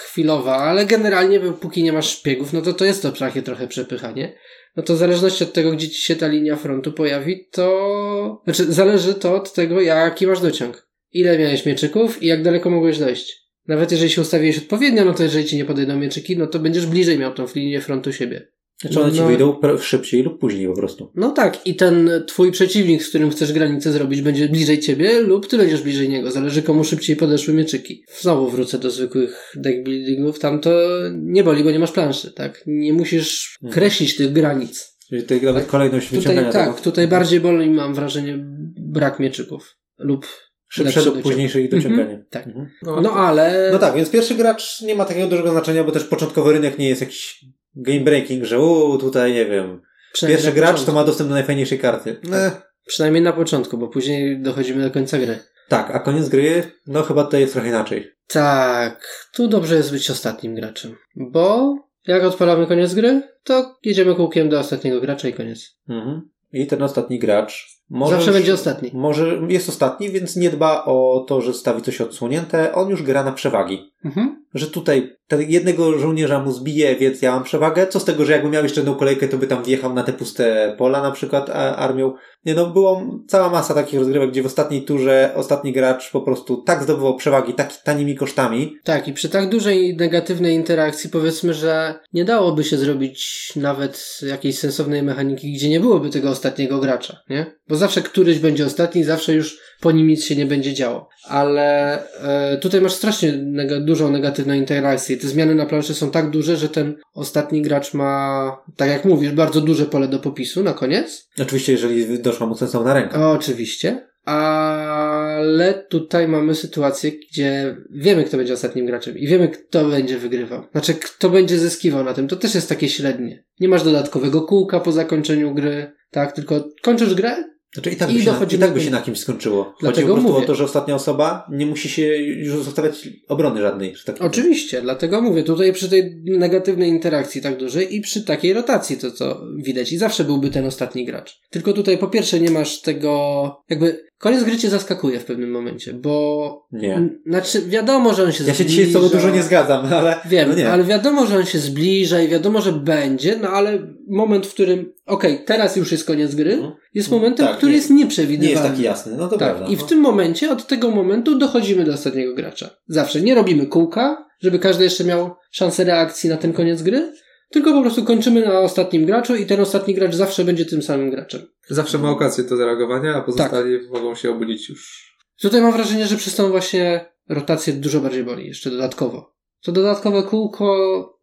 [0.07, 4.39] chwilowa, ale generalnie póki nie masz szpiegów, no to to jest to takie trochę przepychanie.
[4.77, 8.43] No to w zależności od tego, gdzie ci się ta linia frontu pojawi, to...
[8.45, 10.89] Znaczy, zależy to od tego, jaki masz dociąg.
[11.15, 13.45] Ile miałeś mieczyków i jak daleko mogłeś dojść.
[13.69, 16.87] Nawet jeżeli się ustawiłeś odpowiednio, no to jeżeli ci nie podejdą mieczyki, no to będziesz
[16.87, 18.49] bliżej miał tą linię frontu siebie.
[18.81, 19.27] Znaczy one ci No.
[19.27, 21.13] wyjdą pr- szybciej lub później po prostu.
[21.15, 25.47] No tak, i ten twój przeciwnik, z którym chcesz granicę zrobić, będzie bliżej ciebie lub
[25.47, 26.31] ty będziesz bliżej niego.
[26.31, 28.05] Zależy komu szybciej podeszły mieczyki.
[28.21, 30.39] Znowu wrócę do zwykłych deck buildingów.
[30.39, 30.71] Tam to
[31.13, 32.63] nie boli, bo nie masz planszy, tak?
[32.67, 33.75] Nie musisz Mhm.
[33.75, 34.97] kreślić tych granic.
[35.09, 36.85] Czyli tutaj nawet kolejność wyciągania Tutaj, tak, tego.
[36.85, 38.39] tutaj bardziej boli, mam wrażenie,
[38.79, 39.77] brak mieczyków.
[39.99, 40.27] Lub
[40.75, 41.23] Szybsze dociąg.
[41.23, 42.03] późniejsze ich dociąganie.
[42.03, 42.47] Mhm, tak.
[42.47, 42.71] Mhm.
[43.03, 43.69] No ale...
[43.73, 46.89] No tak, więc pierwszy gracz nie ma takiego dużego znaczenia, bo też początkowy rynek nie
[46.89, 47.45] jest jakiś
[47.75, 49.81] game breaking, że uuu, tutaj nie wiem.
[50.21, 50.87] Pierwszy gracz początku.
[50.87, 52.17] to ma dostęp do najfajniejszej karty.
[52.33, 52.63] Eh.
[52.87, 55.39] Przynajmniej na początku, bo później dochodzimy do końca gry.
[55.69, 58.13] Tak, a koniec gry, no chyba tutaj jest trochę inaczej.
[58.27, 64.49] Tak, tu dobrze jest być ostatnim graczem, bo jak odpalamy koniec gry, to jedziemy kółkiem
[64.49, 65.77] do ostatniego gracza i koniec.
[65.89, 66.31] Mhm.
[66.53, 68.17] I ten ostatni gracz może.
[68.17, 68.91] Zawsze będzie ostatni.
[68.95, 72.75] Może jest ostatni, więc nie dba o to, że stawi coś odsłonięte.
[72.75, 73.95] On już gra na przewagi.
[74.05, 74.45] Mhm.
[74.55, 77.87] że tutaj jednego żołnierza mu zbije, więc ja mam przewagę.
[77.87, 80.13] Co z tego, że jakby miał jeszcze jedną kolejkę, to by tam wjechał na te
[80.13, 82.15] puste pola na przykład armią.
[82.47, 86.57] Nie no, było cała masa takich rozgrywek, gdzie w ostatniej turze ostatni gracz po prostu
[86.57, 88.77] tak zdobywał przewagi, tak tanimi kosztami.
[88.85, 94.59] Tak, i przy tak dużej negatywnej interakcji powiedzmy, że nie dałoby się zrobić nawet jakiejś
[94.59, 97.47] sensownej mechaniki, gdzie nie byłoby tego ostatniego gracza, nie?
[97.69, 101.09] Bo zawsze któryś będzie ostatni, zawsze już po nim nic się nie będzie działo.
[101.29, 105.17] Ale e, tutaj masz strasznie neg- dużą negatywną interakcję.
[105.17, 109.33] Te zmiany na planszy są tak duże, że ten ostatni gracz ma, tak jak mówisz,
[109.33, 111.29] bardzo duże pole do popisu na koniec.
[111.43, 113.31] Oczywiście, jeżeli doszła mu sensowna ręka.
[113.31, 114.09] Oczywiście.
[114.25, 120.63] Ale tutaj mamy sytuację, gdzie wiemy, kto będzie ostatnim graczem i wiemy, kto będzie wygrywał.
[120.73, 122.29] Znaczy, kto będzie zyskiwał na tym.
[122.29, 123.45] To też jest takie średnie.
[123.61, 126.33] Nie masz dodatkowego kółka po zakończeniu gry, tak?
[126.33, 127.45] Tylko kończysz grę,
[127.75, 129.65] Znaczy i tak, I by, się, na, i tak by się na kimś skończyło.
[129.65, 130.45] Chodzi Dlatego po prostu mówię.
[130.45, 133.95] o to, że ostatnia osoba nie musi się już zostawiać obrony żadnej.
[134.07, 134.17] Tak.
[134.23, 139.11] Oczywiście, dlatego mówię, tutaj przy tej negatywnej interakcji tak dużej i przy takiej rotacji, to
[139.11, 141.41] co widać, i zawsze byłby ten ostatni gracz.
[141.51, 145.93] Tylko tutaj po pierwsze nie masz tego, jakby koniec gry cię zaskakuje w pewnym momencie,
[145.93, 147.09] bo Nie.
[147.27, 148.71] znaczy wiadomo, że on się Ja się zbliża.
[148.71, 150.71] dzisiaj z tobą dużo nie zgadzam, ale Wiem, no nie.
[150.71, 154.93] ale wiadomo, że on się zbliża i wiadomo, że będzie, no ale moment, w którym,
[155.07, 156.73] okej, teraz już jest koniec gry, Mhm.
[156.95, 158.51] jest momentem, Tak, który nie- jest nie nieprzewidywalny.
[158.61, 159.17] jest taki jasny.
[159.17, 159.73] No to Tak, prawda.
[159.73, 159.87] i w no.
[159.87, 162.71] tym momencie, od tego momentu dochodzimy do ostatniego gracza.
[162.89, 167.13] Zawsze nie robimy kółka, żeby każdy jeszcze miał szansę reakcji na ten koniec gry,
[167.51, 171.11] tylko po prostu kończymy na ostatnim graczu i ten ostatni gracz zawsze będzie tym samym
[171.11, 171.41] graczem.
[171.69, 173.91] Zawsze ma okazję do zareagowania, a pozostali Tak.
[173.91, 175.15] mogą się obudzić już.
[175.41, 179.35] Tutaj mam wrażenie, że przez tą właśnie rotację dużo bardziej boli, jeszcze dodatkowo.
[179.63, 180.77] To dodatkowe kółko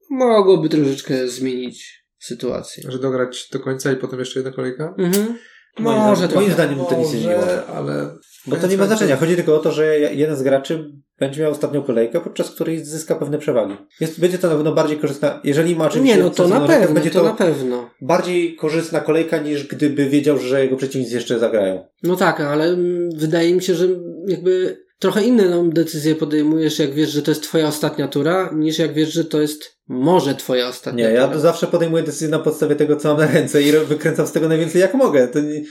[0.09, 2.83] mogłoby troszeczkę zmienić sytuację.
[2.91, 4.93] Że dograć do końca i potem jeszcze jedna kolejka?
[4.97, 5.37] Mhm.
[5.79, 6.41] Moim Może zdaniem- trochę.
[6.45, 7.33] moim zdaniem to nie zmieniło.
[7.41, 8.09] Może, ale...
[8.47, 9.15] Bo to nie ma znaczenia.
[9.15, 13.15] Chodzi tylko o to, że jeden z graczy będzie miał ostatnią kolejkę, podczas której zyska
[13.15, 13.73] pewne przewagi.
[13.99, 16.93] Jest, będzie to na pewno bardziej korzystna, jeżeli ma oczywiście Nie, no to na pewno,
[16.93, 17.89] będzie to na pewno.
[18.01, 21.85] bardziej korzystna kolejka niż gdyby wiedział, że jego przeciwnicy jeszcze zagrają.
[22.03, 23.87] No tak, ale mm, wydaje mi się, że
[24.27, 28.79] jakby trochę inne no, decyzje podejmujesz, jak wiesz, że to jest twoja ostatnia tura, niż
[28.79, 31.39] jak wiesz, że to jest może twoja ostatnia Nie, ja tura.
[31.39, 34.81] zawsze podejmuję decyzję na podstawie tego, co mam na ręce i wykręcam z tego najwięcej
[34.81, 35.27] jak mogę.
[35.27, 35.61] To nie,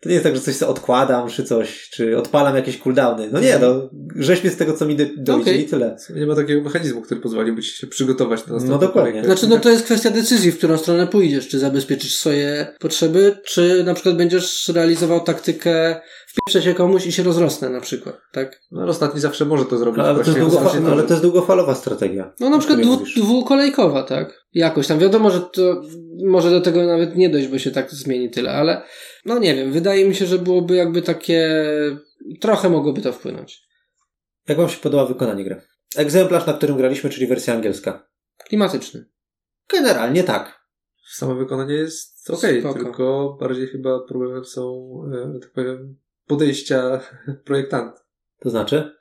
[0.00, 3.28] to nie jest tak, że coś sobie odkładam, czy coś, czy odpalam jakieś cooldowny.
[3.32, 5.60] No nie, no, rzeźbię z tego, co mi do- dojdzie Okej.
[5.60, 5.96] i tyle.
[6.14, 8.88] Nie ma takiego mechanizmu, który pozwoliłby ci się przygotować na No dokładnie.
[8.92, 9.24] kolejkę.
[9.24, 11.48] Znaczy, no to jest kwestia decyzji, w którą stronę pójdziesz.
[11.48, 17.22] Czy zabezpieczysz swoje potrzeby, czy na przykład będziesz realizował taktykę wpieprzę się komuś i się
[17.22, 18.60] rozrosnę na przykład, tak?
[18.72, 20.00] No ostatni zawsze może to zrobić.
[20.04, 22.32] Ale to, jest ale to jest długofalowa strategia.
[22.40, 24.44] No na przykład dwu, dwukolejkowa, tak?
[24.54, 24.98] Jakoś tam.
[24.98, 25.82] Wiadomo, że to
[26.26, 28.82] może do tego nawet nie dojść, bo się tak zmieni tyle, ale
[29.24, 31.64] no nie wiem, wydaje mi się, że byłoby jakby takie...
[32.40, 33.62] Trochę mogłoby to wpłynąć.
[34.48, 35.60] Jak wam się podoba wykonanie gry?
[35.96, 38.08] Egzemplarz, na którym graliśmy, czyli wersja angielska.
[38.38, 39.04] Klimatyczny.
[39.72, 40.66] Generalnie tak.
[41.10, 42.78] Samo wykonanie jest okej, Spoko.
[42.78, 45.96] tylko bardziej chyba problemem są, e, tak powiem,
[46.26, 47.00] podejścia
[47.46, 48.00] projektanta.
[48.40, 48.99] To znaczy?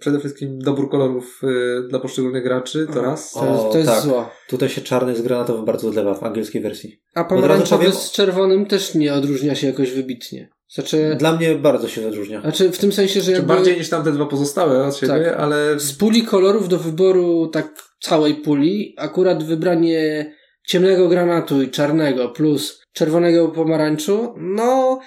[0.00, 3.02] Przede wszystkim dobór kolorów e, dla poszczególnych graczy, to Aha.
[3.10, 3.32] raz.
[3.32, 4.00] To, jest- to jest tak.
[4.02, 4.30] zło.
[4.48, 7.00] Tutaj się czarny z granatowym bardzo odlewa w angielskiej wersji.
[7.14, 10.48] A pomarańczowy powiem- z czerwonym też nie odróżnia się jakoś wybitnie.
[10.68, 12.40] Znaczy, Dla mnie bardzo się odróżnia.
[12.40, 15.34] znaczy w tym sensie, że jakby bardziej niż tamte dwa pozostałe od siebie, Tak.
[15.38, 20.32] ale z puli kolorów do wyboru tak całej puli, akurat wybranie
[20.66, 24.98] ciemnego granatu i czarnego plus czerwonego pomarańczu, no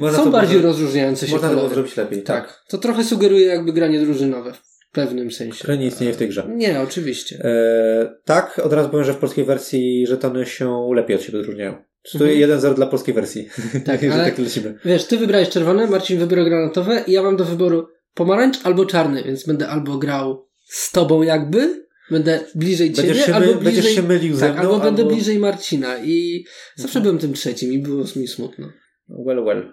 [0.00, 2.22] Można są bardziej było- rozróżniające się Można to zrobić lepiej.
[2.22, 2.62] Tak.
[2.68, 5.58] To trochę sugeruje jakby granie drużynowe w pewnym sensie.
[5.58, 6.46] Które nie istnieje w tej grze.
[6.56, 7.38] Nie, oczywiście.
[7.44, 11.74] E, tak, od razu powiem, że w polskiej wersji żetony się lepiej od siebie odróżniają.
[12.12, 12.38] Tu Mhm.
[12.40, 13.48] 1-0 dla polskiej wersji.
[13.84, 14.78] Tak, że ale- tak lecimy.
[14.84, 19.22] Wiesz, ty wybrałeś czerwone, Marcin wybrał granatowe i ja mam do wyboru pomarańcz albo czarny,
[19.24, 23.74] więc będę albo grał z tobą jakby, będę bliżej ciebie, Będziesz się, albo my, bliżej...
[23.74, 24.60] będziesz się mylił ze tak, mną.
[24.62, 26.44] albo będę bliżej Marcina i
[26.76, 27.02] zawsze Mhm.
[27.02, 28.68] byłem tym trzecim i było mi smutno.
[29.08, 29.72] Well, well.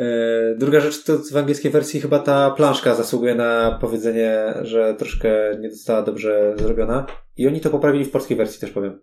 [0.00, 5.28] E, Druga rzecz to w angielskiej wersji chyba ta planszka zasługuje na powiedzenie, że troszkę
[5.60, 7.06] nie została dobrze zrobiona.
[7.36, 9.02] I oni to poprawili w polskiej wersji też powiem.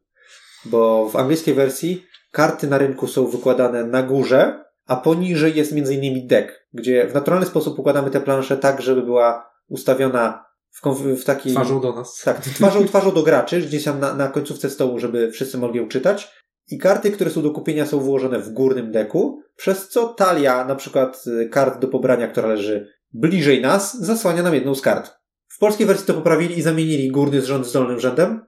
[0.65, 5.95] Bo w angielskiej wersji karty na rynku są wykładane na górze, a poniżej jest między
[5.95, 11.15] innymi deck, gdzie w naturalny sposób układamy tę planszę tak, żeby była ustawiona w, konf-
[11.15, 11.51] w taki...
[11.51, 12.21] twarzą do nas.
[12.25, 15.87] Tak, twarzą, twarzą do graczy, gdzieś tam na, na końcówce stołu, żeby wszyscy mogli ją
[15.87, 16.42] czytać.
[16.67, 20.75] I karty, które są do kupienia, są włożone w górnym deku, przez co talia, na
[20.75, 25.11] przykład y, kart do pobrania, która leży bliżej nas, zasłania nam jedną z kart.
[25.47, 28.41] W polskiej wersji to poprawili i zamienili górny rząd z dolnym rzędem.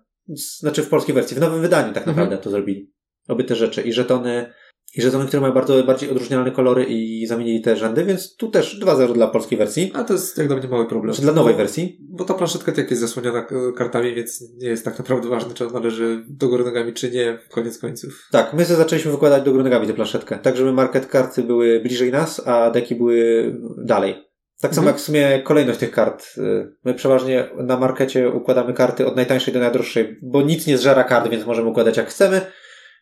[0.59, 2.17] Znaczy w polskiej wersji, w nowym wydaniu tak Mhm.
[2.17, 2.91] naprawdę to zrobili.
[3.27, 3.81] Obie te rzeczy.
[3.81, 4.53] I żetony
[4.97, 8.79] i żetony, które mają bardzo bardziej odróżnialne kolory i zamienili te rzędy, więc tu też
[8.83, 9.91] 2-0 dla polskiej wersji.
[9.93, 11.13] A to jest jak dla mnie mały problem.
[11.15, 11.99] Czy dla nowej Bo- wersji?
[12.09, 15.67] Bo ta planszetka tak jest zasłoniona e, kartami, więc nie jest tak naprawdę ważne, czy
[15.67, 18.27] ona leży do góry nogami, czy nie, koniec końców.
[18.31, 21.79] Tak, my sobie zaczęliśmy wykładać do góry nogami tę planszetkę, tak żeby market karty były
[21.79, 23.51] bliżej nas, a deki były
[23.85, 24.15] dalej.
[24.61, 24.93] Tak samo Mhm.
[24.93, 26.25] jak w sumie kolejność tych kart.
[26.37, 31.03] Y, My przeważnie na markecie układamy karty od najtańszej do najdroższej, bo nic nie zżera
[31.03, 32.41] kart, więc możemy układać jak chcemy.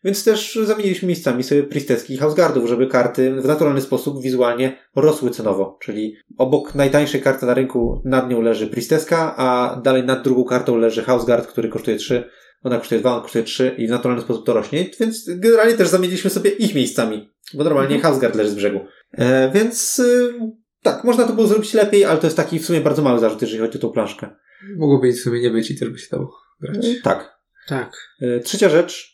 [0.04, 5.30] Więc też zamieniliśmy miejscami sobie Priesteski i Houseguardów, żeby karty w naturalny sposób wizualnie rosły
[5.30, 5.78] cenowo.
[5.82, 10.76] Czyli obok najtańszej karty na rynku nad nią leży Priesteska, a dalej nad drugą kartą
[10.76, 12.30] leży Houseguard, który kosztuje 3.
[12.62, 14.86] Ona kosztuje 2, on kosztuje 3 i w naturalny sposób to rośnie.
[15.00, 18.80] Więc generalnie też zamieniliśmy sobie ich miejscami, bo normalnie Houseguard leży z brzegu.
[19.12, 20.34] E, więc y,
[20.82, 23.42] tak, można to było zrobić lepiej, ale to jest taki w sumie bardzo mały zarzut,
[23.42, 24.30] jeżeli chodzi o tą planszkę.
[24.76, 26.86] Mogłoby nic w sumie nie być i też by się dało grać.
[26.86, 27.38] E, tak.
[27.68, 27.92] Tak.
[28.20, 29.13] E, Trzecia rzecz,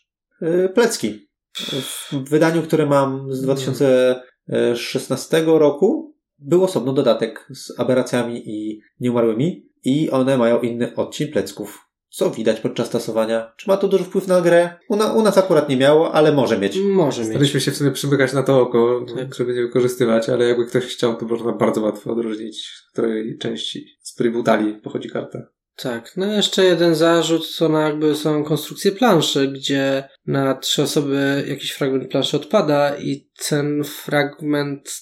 [0.73, 1.27] plecki.
[2.11, 10.11] W wydaniu, które mam z 2016 roku, był osobno dodatek z aberracjami i nieumarłymi i
[10.11, 11.87] one mają inny odcień plecków.
[12.09, 13.53] Co widać podczas tasowania?
[13.57, 14.69] Czy ma to duży wpływ na grę?
[14.89, 16.77] U, na, u nas akurat nie miało, ale może mieć.
[16.77, 17.51] Może mieć.
[17.51, 19.35] Się w sumie przymykać na to oko, Tak.
[19.35, 23.85] żeby nie wykorzystywać, ale jakby ktoś chciał, to można bardzo łatwo odróżnić, z której części,
[24.01, 25.39] z której butali pochodzi karta.
[25.83, 31.45] Tak, no jeszcze jeden zarzut to na jakby są konstrukcje planszy, gdzie na trzy osoby
[31.47, 35.01] jakiś fragment planszy odpada i ten fragment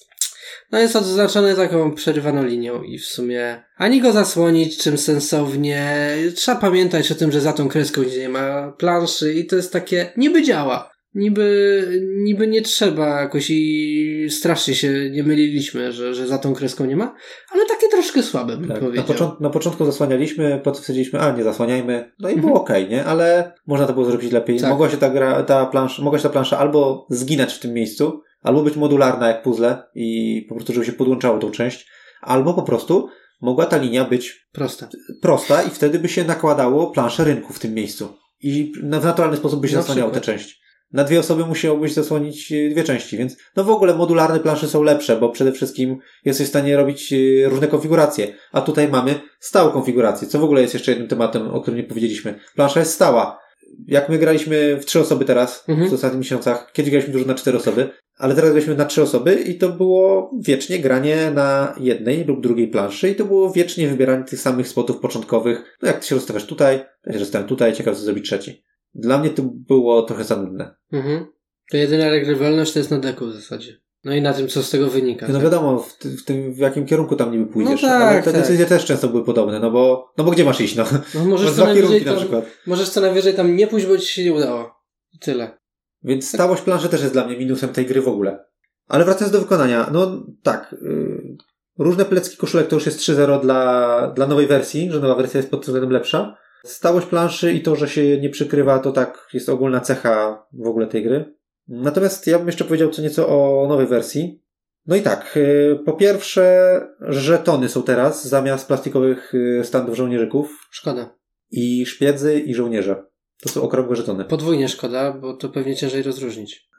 [0.72, 6.62] no jest odznaczony taką przerywaną linią i w sumie ani go zasłonić czym sensownie, trzeba
[6.62, 10.44] pamiętać o tym, że za tą kreską nie ma planszy i to jest takie, niby
[10.44, 10.92] działa.
[11.16, 16.86] Niby, niby nie trzeba jakoś i strasznie się nie myliliśmy, że, że za tą kreską
[16.86, 17.16] nie ma,
[17.52, 19.06] ale takie troszkę słabe bym Tak, na, powiedział.
[19.06, 22.12] począt- na początku zasłanialiśmy, potem stwierdziliśmy, a nie zasłaniajmy.
[22.20, 22.62] No i było Mhm.
[22.64, 23.06] okej, nie?
[23.06, 24.60] Ale można to było zrobić lepiej.
[24.60, 24.70] Tak.
[24.70, 28.22] Mogła się ta, gra, ta, plansza, mogła się ta plansza albo zginać w tym miejscu,
[28.42, 31.88] albo być modularna jak puzzle i po prostu, żeby się podłączało tą część,
[32.22, 33.10] albo po prostu
[33.42, 34.88] mogła ta linia być Proste.
[35.22, 38.14] prosta i wtedy by się nakładało planszę rynku w tym miejscu.
[38.42, 40.60] I na w naturalny sposób by się Na zasłaniało tę część.
[40.94, 44.84] Na dwie osoby musiałbyś zasłonić e, dwie części, więc no w ogóle modularne plansze są
[44.84, 48.28] lepsze, bo przede wszystkim jesteś w stanie robić e, różne konfiguracje.
[48.52, 51.84] A tutaj mamy stałą konfigurację, co w ogóle jest jeszcze jednym tematem, o którym nie
[51.86, 52.40] powiedzieliśmy.
[52.56, 53.40] Plansza jest stała.
[53.88, 55.90] Jak my graliśmy w trzy osoby teraz, Mhm.
[55.90, 59.36] w ostatnich miesiącach, kiedyś graliśmy dużo na cztery osoby, ale teraz graliśmy na trzy osoby
[59.36, 64.24] i to było wiecznie granie na jednej lub drugiej planszy i to było wiecznie wybieranie
[64.24, 65.78] tych samych spotów początkowych.
[65.82, 68.64] No jak ty się rozstawiasz tutaj, ja się rozstawiam tutaj, ciekaw co zrobić trzeci.
[68.96, 70.76] Dla mnie to było trochę za nudne.
[70.92, 71.26] Mhm.
[71.72, 73.78] To jedyna regrywalność to jest na deku w zasadzie.
[74.04, 75.28] No i na tym, co z tego wynika.
[75.28, 75.44] No tak?
[75.44, 77.82] wiadomo, w, ty- w tym, w jakim kierunku tam niby pójdziesz.
[77.82, 78.42] No tak, ale te tak.
[78.42, 80.86] decyzje też często były podobne, no bo, no bo gdzie masz iść, no?
[81.16, 82.46] No możesz co najwyżej na tam, przykład.
[82.68, 84.76] możesz co najwyżej tam nie pójść, bo ci się nie udało.
[85.14, 85.58] I tyle.
[86.04, 88.46] Więc stałość planszy też jest dla mnie minusem tej gry w ogóle.
[88.88, 91.38] Ale wracając do wykonania, no tak, yy,
[91.78, 95.52] różne plecki koszulek to już jest 3-0 dla, dla nowej wersji, że nowa wersja jest
[95.52, 96.38] pod względem lepsza.
[96.66, 100.88] Stałość planszy i to, że się nie przykrywa, to tak jest ogólna cecha w ogóle
[100.88, 101.36] tej gry.
[101.68, 104.44] Natomiast ja bym jeszcze powiedział co nieco o nowej wersji.
[104.86, 111.16] No i tak, yy, po pierwsze, żetony są teraz zamiast plastikowych yy, standów żołnierzyków Szkoda.
[111.52, 113.04] i szpiedzy i żołnierze.
[113.42, 114.26] To są okrągłe żetony.
[114.26, 116.70] Podwójnie szkoda, bo to pewnie ciężej rozróżnić.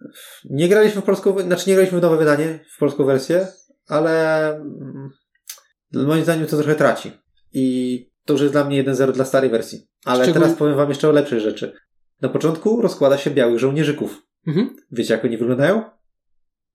[0.44, 3.46] Nie graliśmy w polską, znaczy nie graliśmy w nowe wydanie, w polską wersję,
[3.86, 5.10] ale mm,
[5.92, 7.12] moim zdaniem to trochę traci.
[7.52, 9.88] I to już jest dla mnie 1-0 dla starej wersji.
[10.04, 11.72] Ale teraz powiem wam jeszcze o lepszej rzeczy.
[12.20, 14.22] Na początku rozkłada się białych żołnierzyków.
[14.46, 14.76] Mhm.
[14.92, 15.82] Wiecie jak oni wyglądają?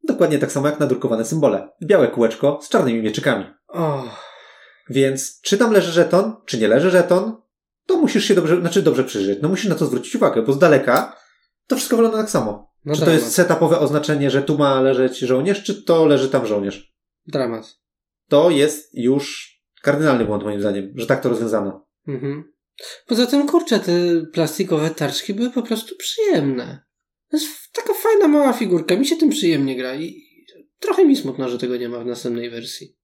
[0.03, 1.69] Dokładnie tak samo jak nadrukowane symbole.
[1.83, 3.45] Białe kółeczko z czarnymi mieczykami.
[3.67, 4.03] O,
[4.89, 7.37] Więc czy tam leży żeton, czy nie leży żeton,
[7.85, 9.39] to musisz się dobrze, znaczy dobrze przyjrzeć.
[9.41, 11.15] No musisz na to zwrócić uwagę, bo z daleka
[11.67, 12.71] to wszystko wygląda tak samo.
[12.85, 13.23] no czy to dramat.
[13.23, 16.93] jest setupowe oznaczenie, że tu ma leżeć żołnierz, czy to leży tam żołnierz?
[17.27, 17.79] Dramat.
[18.29, 19.54] To jest już
[19.85, 21.87] kardynalny błąd moim zdaniem, że tak to rozwiązano.
[22.07, 22.43] Mhm.
[23.07, 23.91] Poza tym, kurczę, te
[24.33, 26.85] plastikowe tarczki były po prostu przyjemne.
[27.31, 28.95] To jest taka fajna, mała figurka.
[28.95, 30.21] Mi się tym przyjemnie gra i
[30.79, 32.95] trochę mi smutno, że tego nie ma w następnej wersji.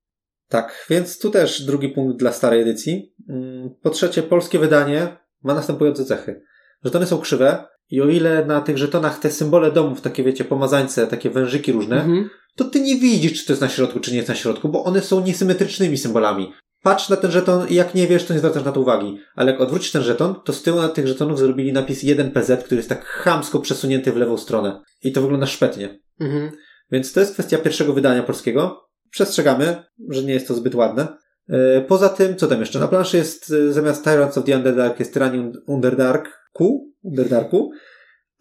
[0.48, 3.14] Tak, więc tu też drugi punkt dla starej edycji.
[3.30, 6.42] Mm, Po trzecie, polskie wydanie ma następujące cechy.
[6.84, 11.08] Żetony są krzywe i o ile na tych żetonach te symbole domów, takie wiecie, pomazańce,
[11.08, 12.30] takie wężyki różne, Mhm.
[12.56, 14.84] to ty nie widzisz, czy to jest na środku, czy nie jest na środku, bo
[14.84, 16.54] one są niesymetrycznymi symbolami.
[16.82, 19.20] Patrz na ten żeton i jak nie wiesz, to nie zwracasz na to uwagi.
[19.36, 22.78] Ale jak odwrócisz ten żeton, to z tyłu na tych żetonów zrobili napis 1PZ, który
[22.80, 24.82] jest tak chamsko przesunięty w lewą stronę.
[25.04, 26.00] I to wygląda szpetnie.
[26.20, 26.52] Mhm.
[26.92, 28.88] Więc to jest kwestia pierwszego wydania polskiego.
[29.10, 31.08] Przestrzegamy, że nie jest to zbyt ładne.
[31.50, 32.80] E, Poza tym, co tam jeszcze?
[32.80, 37.72] Na planszy jest e, zamiast Tyrants of the Underdark jest Tyranny Underdarku, Underdarku,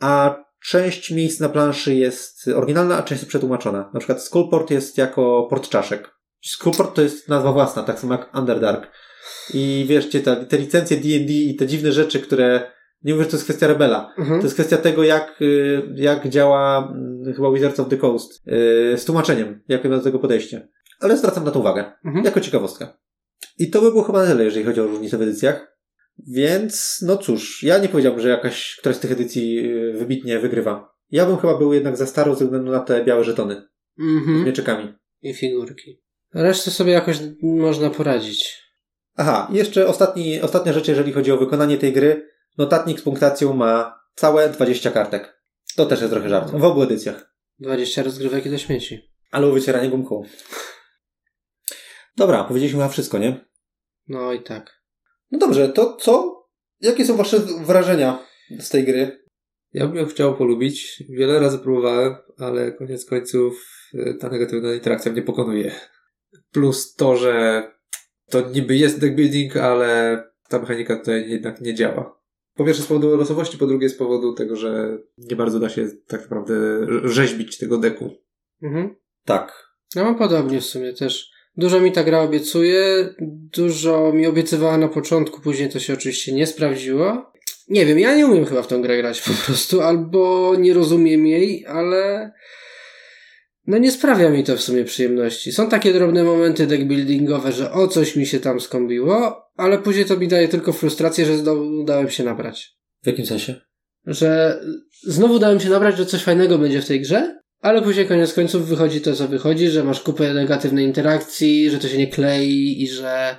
[0.01, 3.91] a część miejsc na planszy jest oryginalna, a część jest przetłumaczona.
[3.95, 6.20] Na przykład Skullport jest jako port czaszek.
[6.43, 8.91] Skullport to jest nazwa własna, tak samo jak Underdark.
[9.55, 12.70] I wiesz, te, te licencje D&D i te dziwne rzeczy, które
[13.03, 14.14] nie mówię, że to jest kwestia Rebela.
[14.18, 14.41] Mhm.
[14.41, 18.99] To jest kwestia tego, jak, y, jak działa mm, chyba Wizards of the Coast y,
[18.99, 20.68] z tłumaczeniem, jakie ma do tego podejście.
[21.01, 21.93] Ale zwracam na to uwagę.
[22.05, 22.24] Mhm.
[22.24, 22.99] Jako ciekawostka.
[23.59, 25.76] I to by było chyba na tyle, jeżeli chodzi o różnice w edycjach.
[26.28, 30.95] Więc, no cóż, ja nie powiedziałbym, że jakaś, któraś z tych edycji y, wybitnie wygrywa.
[31.11, 33.55] Ja bym chyba był jednak za starą ze względu na te białe żetony
[33.99, 34.45] z Mhm.
[34.45, 34.95] mieczykami.
[35.22, 36.01] I figurki.
[36.35, 38.70] Resztę sobie jakoś można poradzić.
[39.16, 42.31] Aha, i jeszcze ostatni, ostatnia rzecz, jeżeli chodzi o wykonanie tej gry.
[42.59, 45.43] Notatnik z punktacją ma całe 20 kartek.
[45.76, 46.51] To też jest trochę żart.
[46.51, 47.35] W obu edycjach.
[47.59, 49.11] 20 rozgrywek i do śmieci.
[49.31, 50.22] Ale o wycieranie gumką.
[52.16, 53.45] Dobra, powiedzieliśmy chyba wszystko, nie?
[54.09, 54.83] No i tak.
[55.31, 56.41] No dobrze, to co?
[56.81, 58.26] Jakie są wasze wrażenia
[58.59, 59.24] z tej gry?
[59.72, 61.03] Ja bym ją chciał polubić.
[61.09, 65.72] Wiele razy próbowałem, ale koniec końców e, ta negatywna interakcja mnie pokonuje.
[66.53, 67.62] Plus to, że
[68.30, 72.20] to niby jest deck building, ale ta mechanika tutaj jednak nie działa.
[72.55, 75.88] Po pierwsze z powodu losowości, po drugie z powodu tego, że nie bardzo da się
[76.07, 76.55] tak naprawdę
[77.05, 78.11] rzeźbić tego deku.
[78.62, 78.96] Mhm.
[79.24, 79.70] Tak.
[79.94, 81.30] Ja mam podobnie w sumie też.
[81.57, 83.14] Dużo mi ta gra obiecuje,
[83.53, 87.32] dużo mi obiecywała na początku, później to się oczywiście nie sprawdziło.
[87.68, 91.26] Nie wiem, ja nie umiem chyba w tą grę grać po prostu, albo nie rozumiem
[91.26, 92.32] jej, ale
[93.71, 95.53] no nie sprawia mi to w sumie przyjemności.
[95.53, 100.16] Są takie drobne momenty deckbuildingowe, że o coś mi się tam skąbiło, ale później to
[100.16, 102.77] mi daje tylko frustrację, że znowu dałem się nabrać.
[103.03, 103.61] W jakim sensie?
[104.07, 104.61] Że
[105.03, 108.68] znowu dałem się nabrać, że coś fajnego będzie w tej grze, ale później koniec końców
[108.68, 112.89] wychodzi to, co wychodzi, że masz kupę negatywnej interakcji, że to się nie klei i
[112.89, 113.37] że,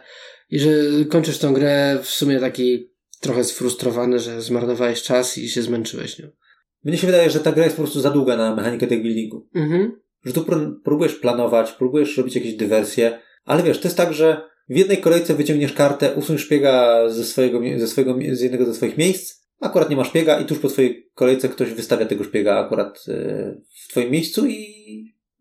[0.50, 0.70] i że
[1.10, 6.28] kończysz tą grę w sumie taki trochę sfrustrowany, że zmarnowałeś czas i się zmęczyłeś nią.
[6.84, 9.48] Mnie się wydaje, że ta gra jest po prostu za długa na mechanikę deck buildingu.
[9.56, 10.01] Mhm.
[10.26, 14.42] Że tu pró- próbujesz planować, próbujesz robić jakieś dywersje, ale wiesz, to jest tak, że
[14.70, 18.98] w jednej kolejce wyciągniesz kartę, usuń szpiega ze swojego, ze swojego, z jednego ze swoich
[18.98, 23.00] miejsc, akurat nie ma szpiega i tuż po twojej kolejce ktoś wystawia tego szpiega akurat
[23.08, 23.56] e,
[23.86, 24.66] w twoim miejscu i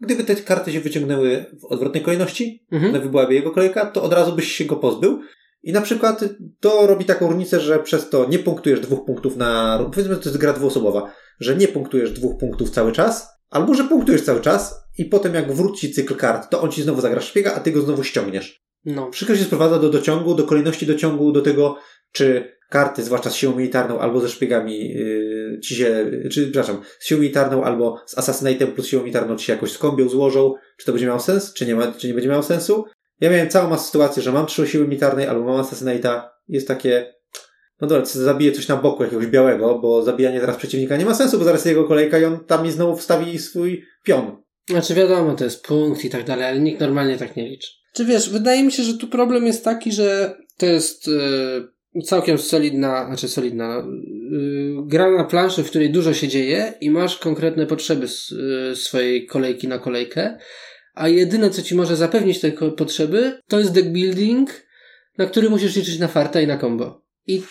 [0.01, 2.93] gdyby te karty się wyciągnęły w odwrotnej kolejności, Mhm.
[2.93, 5.21] gdyby byłaby jego kolejka, to od razu byś się go pozbył.
[5.63, 6.25] I na przykład
[6.61, 9.79] to robi taką różnicę, że przez to nie punktujesz dwóch punktów na.
[9.95, 14.23] Powiedzmy, to jest gra dwuosobowa, że nie punktujesz dwóch punktów cały czas, albo że punktujesz
[14.23, 17.61] cały czas i potem jak wróci cykl kart, to on ci znowu zagra szpiega, a
[17.61, 18.61] ty go znowu ściągniesz.
[18.85, 19.11] No.
[19.11, 21.77] Wszystko się sprowadza do dociągu, do kolejności dociągu, do tego,
[22.13, 27.07] czy karty, zwłaszcza z siłą militarną albo ze szpiegami, yy, ci się, czy, przepraszam, z
[27.07, 30.93] siłą militarną albo z Assassinatem plus siłą militarną ci się jakoś skąbią, złożą, czy to
[30.93, 32.85] będzie miało sens, czy nie, ma, czy nie będzie miało sensu.
[33.21, 37.15] Ja miałem całą masę sytuacji, że mam trzy siły militarnej albo mam Assassinata, jest takie,
[37.81, 41.39] no dobra, zabiję coś na boku jakiegoś białego, bo zabijanie teraz przeciwnika nie ma sensu,
[41.39, 44.37] bo zaraz jego kolejka i on tam mi znowu wstawi swój pion.
[44.71, 47.69] Znaczy wiadomo, to jest punkt i tak dalej, ale nikt normalnie tak nie liczy.
[47.93, 52.39] Czy wiesz, wydaje mi się, że tu problem jest taki, że to jest yy, całkiem
[52.39, 53.87] solidna, znaczy solidna,
[54.31, 58.77] yy, gra na planszy, w której dużo się dzieje i masz konkretne potrzeby z yy,
[58.77, 60.39] swojej kolejki na kolejkę,
[60.95, 64.51] a jedyne, co ci może zapewnić te potrzeby, to jest deck building,
[65.19, 67.03] na który musisz liczyć na farta i na combo.
[67.27, 67.43] I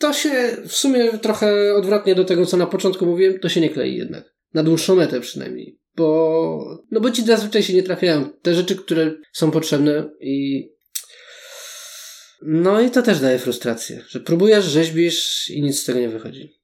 [0.00, 3.70] to się w sumie trochę odwrotnie do tego, co na początku mówiłem, to się nie
[3.70, 4.34] klei jednak.
[4.54, 5.80] Na dłuższą metę przynajmniej.
[5.96, 10.68] Bo, no bo ci zazwyczaj się nie trafiają te rzeczy, które są potrzebne i
[12.42, 16.60] no i to też daje frustrację, że próbujesz, rzeźbisz i nic z tego nie wychodzi.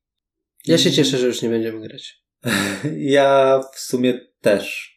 [0.66, 2.22] Ja się I- cieszę, że już nie będziemy grać.
[2.96, 4.96] Ja w sumie też.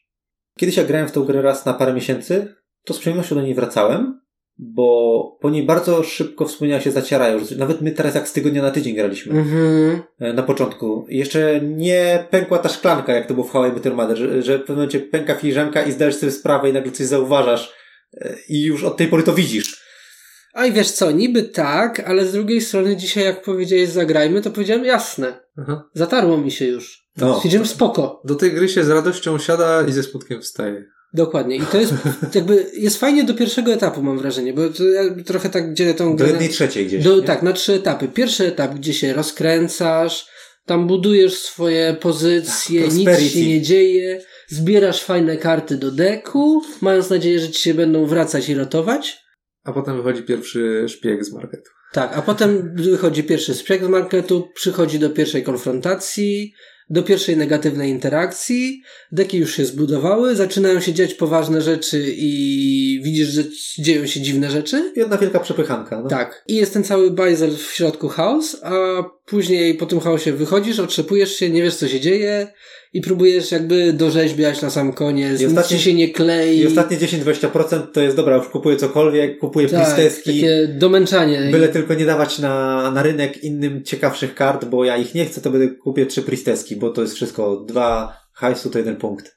[0.57, 3.55] Kiedyś jak grałem w tą grę raz na parę miesięcy, to z przyjemnością do niej
[3.55, 4.21] wracałem,
[4.61, 7.39] bo po niej bardzo szybko wspomnienia się zacierają.
[7.57, 9.39] Nawet my teraz jak z tygodnia na tydzień graliśmy.
[9.39, 10.01] Mhm.
[10.19, 11.05] e, Na początku.
[11.09, 14.41] Jeszcze nie pękła ta szklanka, jak to było w How I Met Your Mother, że,
[14.41, 17.73] że w pewnym momencie pęka filiżanka i zdajesz sobie sprawę i nagle coś zauważasz
[18.13, 19.89] e, i już od tej pory to widzisz.
[20.53, 24.51] A i wiesz co, niby tak, ale z drugiej strony dzisiaj jak powiedziałeś zagrajmy, to
[24.51, 25.39] powiedziałem jasne.
[25.57, 25.89] Aha.
[25.93, 27.09] Zatarło mi się już.
[27.17, 27.35] No.
[27.35, 28.21] Stwierdziłem spoko.
[28.25, 30.85] Do tej gry się z radością siada i ze smutkiem wstaje.
[31.13, 31.55] Dokładnie.
[31.55, 31.93] I to jest
[32.35, 36.09] jakby, jest fajnie do pierwszego etapu mam wrażenie, bo to ja trochę tak dzielę tą
[36.09, 36.25] Do grę.
[36.25, 37.03] na- jednej trzeciej gdzieś.
[37.03, 38.07] Do, tak, na trzy etapy.
[38.07, 40.25] Pierwszy etap, gdzie się rozkręcasz,
[40.65, 47.09] tam budujesz swoje pozycje, Tak, nic się nie dzieje, zbierasz fajne karty do deku, mając
[47.09, 49.17] nadzieję, że ci się będą wracać i ratować.
[49.63, 51.69] A potem wychodzi pierwszy szpieg z marketu.
[51.93, 56.53] Tak, a potem wychodzi pierwszy sprzęg z marketu, przychodzi do pierwszej konfrontacji,
[56.89, 58.81] do pierwszej negatywnej interakcji,
[59.11, 63.43] deki już się zbudowały, zaczynają się dziać poważne rzeczy i widzisz, że
[63.79, 64.93] dzieją się dziwne rzeczy.
[64.95, 66.01] Jedna wielka przepychanka.
[66.01, 66.09] No.
[66.09, 66.43] Tak.
[66.47, 71.35] I jest ten cały bajzel w środku chaos, a później po tym chaosie wychodzisz, otrzepujesz
[71.35, 72.47] się, nie wiesz co się dzieje
[72.93, 76.59] i próbujesz jakby dorzeźbiać na sam koniec, I nic ostatnie- ci się nie klei.
[76.59, 80.41] I ostatnie 10-20% to jest dobra, już kupuję cokolwiek, kupuję tak, pristeski.
[80.41, 81.49] takie domęczanie.
[81.51, 85.41] Byle tylko nie dawać na, na rynek innym ciekawszych kart, bo ja ich nie chcę,
[85.41, 89.35] to będę kupię trzy pristeski, bo to jest wszystko dwa hajsu to jeden punkt.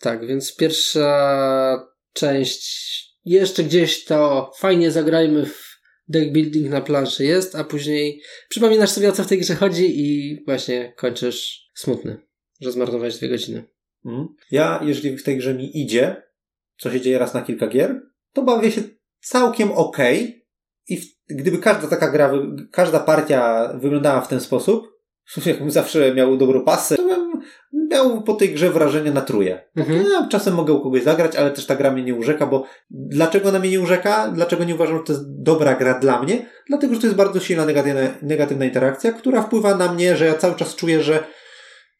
[0.00, 2.84] Tak, więc pierwsza część
[3.24, 5.73] jeszcze gdzieś to fajnie zagrajmy w
[6.08, 10.00] deck building na planszy jest, a później przypominasz sobie o co w tej grze chodzi
[10.00, 12.16] i właśnie kończysz smutny,
[12.60, 13.64] że zmarnowałeś dwie godziny.
[14.04, 14.28] Mhm.
[14.50, 16.22] Ja, jeżeli w tej grze mi idzie,
[16.78, 18.02] co się dzieje raz na kilka gier,
[18.32, 18.82] to bawię się
[19.20, 20.44] całkiem okej.
[20.88, 22.32] I w, gdyby każda taka gra,
[22.72, 24.86] każda partia wyglądała w ten sposób,
[25.46, 27.33] jakbym zawsze miał dobrą pasę, to bym
[27.94, 29.70] miał po tej grze wrażenie na truje.
[29.76, 30.04] Mhm.
[30.12, 33.48] Ja czasem mogę u kogoś zagrać, ale też ta gra mnie nie urzeka, bo dlaczego
[33.48, 34.28] ona mnie nie urzeka?
[34.28, 36.46] Dlaczego nie uważam, że to jest dobra gra dla mnie?
[36.68, 40.34] Dlatego, że to jest bardzo silna negatywna, negatywna interakcja, która wpływa na mnie, że ja
[40.34, 41.24] cały czas czuję, że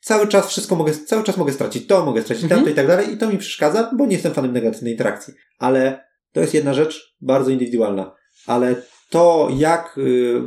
[0.00, 2.58] cały czas wszystko mogę, cały czas mogę stracić to, mogę stracić Mhm.
[2.60, 5.34] tamto i tak dalej i to mi przeszkadza, bo nie jestem fanem negatywnej interakcji.
[5.58, 8.14] Ale to jest jedna rzecz bardzo indywidualna.
[8.46, 8.74] Ale
[9.10, 10.40] to, jak y,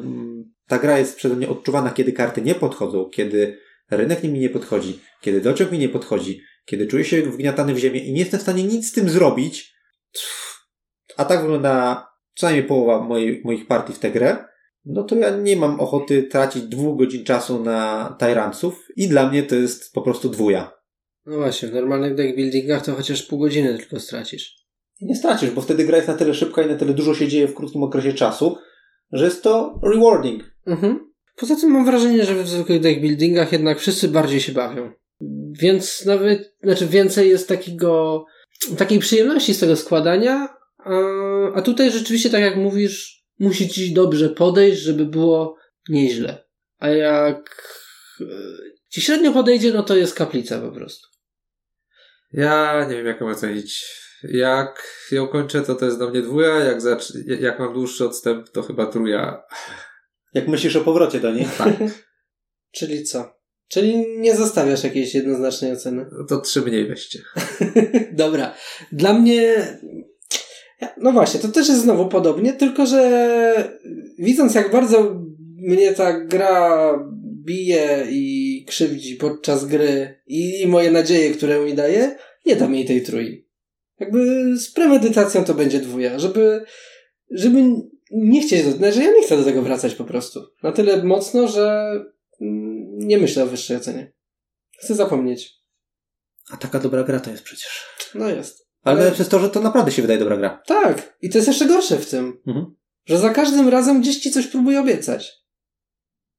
[0.68, 3.58] ta gra jest przeze mnie odczuwana, kiedy karty nie podchodzą, kiedy
[3.92, 8.00] rynek mi nie podchodzi, kiedy doczek mi nie podchodzi, kiedy czuję się wgniatany w ziemię
[8.00, 9.74] i nie jestem w stanie nic z tym zrobić,
[11.18, 14.46] a tak wygląda przynajmniej połowa mojej, moich partii w tę grę,
[14.86, 19.44] no to ja nie mam ochoty tracić dwóch godzin czasu na Tyrantsów i dla mnie
[19.44, 20.72] to jest po prostu dwuja.
[21.26, 24.68] No właśnie, w normalnych deck buildingach to chociaż pół godziny tylko stracisz.
[25.02, 27.48] Nie stracisz, bo wtedy gra jest na tyle szybka i na tyle dużo się dzieje
[27.48, 28.58] w krótkim okresie czasu,
[29.12, 30.44] że jest to rewarding.
[30.68, 31.07] Mhm.
[31.38, 34.92] Poza tym mam wrażenie, że w zwykłych deck buildingach jednak wszyscy bardziej się bawią.
[35.52, 38.26] Więc nawet, znaczy więcej jest takiego,
[38.78, 40.94] takiej przyjemności z tego składania, a,
[41.56, 45.58] a tutaj rzeczywiście, tak jak mówisz, musi ci dobrze podejść, żeby było
[45.90, 46.44] nieźle.
[46.80, 47.64] A jak
[48.22, 48.26] e,
[48.90, 51.08] ci średnio podejdzie, no to jest kaplica po prostu.
[52.34, 53.86] Ja nie wiem, jak ją ocenić.
[54.24, 56.60] Jak ją kończę, to to jest dla mnie dwuja.
[56.60, 57.14] Jak, zacz...
[57.40, 59.44] jak mam dłuższy odstęp, to chyba truja.
[60.34, 61.48] Jak myślisz o powrocie do niej?
[61.58, 61.74] Tak.
[62.72, 63.38] Czyli co?
[63.68, 66.06] Czyli nie zostawiasz jakiejś jednoznacznej oceny.
[66.30, 67.20] To trzy mniej weźcie.
[68.12, 68.56] Dobra.
[68.92, 69.56] Dla mnie.
[70.98, 73.72] No właśnie, to też jest znowu podobnie, tylko że
[74.20, 75.22] widząc jak bardzo
[75.58, 76.94] mnie ta gra
[77.46, 82.16] bije i krzywdzi podczas gry i moje nadzieje, które mi daje,
[82.46, 83.48] nie dam jej tej trój.
[84.00, 84.20] Jakby
[84.58, 86.62] z premedytacją to będzie dwuja, żeby,
[87.32, 87.60] żeby
[88.12, 90.40] nie chcieć, znaczy ja nie chcę do tego wracać po prostu.
[90.64, 91.92] Na tyle mocno, że
[92.42, 94.14] mm, nie myślę o wyższej ocenie.
[94.80, 95.58] Chcę zapomnieć.
[96.52, 97.86] A taka dobra gra to jest przecież.
[98.16, 98.68] No jest.
[98.84, 100.62] Ale, Ale- przez to, że to naprawdę się wydaje dobra gra.
[100.68, 101.18] Tak.
[101.22, 102.76] I to jest jeszcze gorsze w tym, Mhm.
[103.06, 105.34] że za każdym razem gdzieś ci coś próbuje obiecać.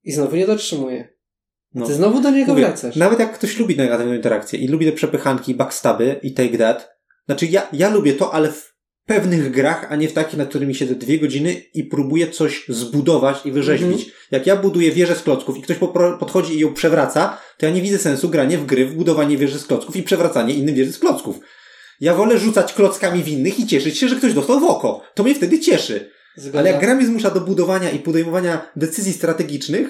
[0.05, 1.09] I znowu nie dotrzymuje.
[1.75, 1.87] No.
[1.87, 2.97] Ty znowu do niego Mówię, wracasz.
[2.97, 6.91] Nawet jak ktoś lubi negatywną interakcję i lubi te przepychanki, backstaby i take that,
[7.27, 8.75] znaczy ja, ja lubię to, ale w
[9.09, 13.47] pewnych grach, a nie w takich, nad którymi siedzę dwie godziny i próbuję coś zbudować
[13.47, 14.01] i wyrzeźbić.
[14.01, 14.13] Mhm.
[14.31, 15.77] Jak ja buduję wieżę z klocków i ktoś
[16.21, 19.59] podchodzi i ją przewraca, to ja nie widzę sensu grania w gry, w budowanie wieży
[19.59, 21.41] z klocków i przewracanie innym wieży z klocków.
[22.01, 25.03] Ja wolę rzucać klockami w innych i cieszyć się, że ktoś dostał w oko.
[25.15, 26.11] To mnie wtedy cieszy.
[26.37, 26.59] Zgoda.
[26.59, 29.89] Ale jak gra mnie zmusza do budowania i podejmowania decyzji strategicznych,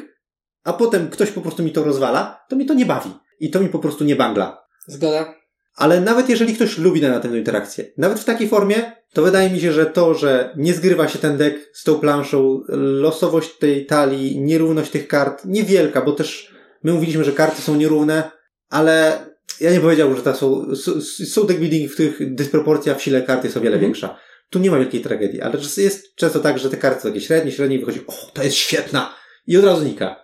[0.65, 3.11] a potem ktoś po prostu mi to rozwala, to mi to nie bawi.
[3.41, 4.65] I to mi po prostu nie bangla.
[4.87, 5.38] Zgoda.
[5.79, 9.73] Ale nawet jeżeli ktoś lubi negatywną interakcję, nawet w takiej formie, to wydaje mi się,
[9.73, 12.63] że to, że nie zgrywa się ten deck z tą planszą,
[13.01, 18.31] losowość tej talii, nierówność tych kart, niewielka, bo też my mówiliśmy, że karty są nierówne,
[18.69, 19.19] ale
[19.61, 20.93] ja nie powiedziałbym, że to są, są,
[21.27, 23.93] są deck building, w których dysproporcja w sile kart jest o wiele Mhm.
[23.93, 24.19] większa.
[24.51, 27.53] Tu nie ma wielkiej tragedii, ale jest często tak, że te karty są takie średnie,
[27.53, 29.15] średnie i wychodzi, o, to jest świetna!
[29.47, 30.17] I od razu znika.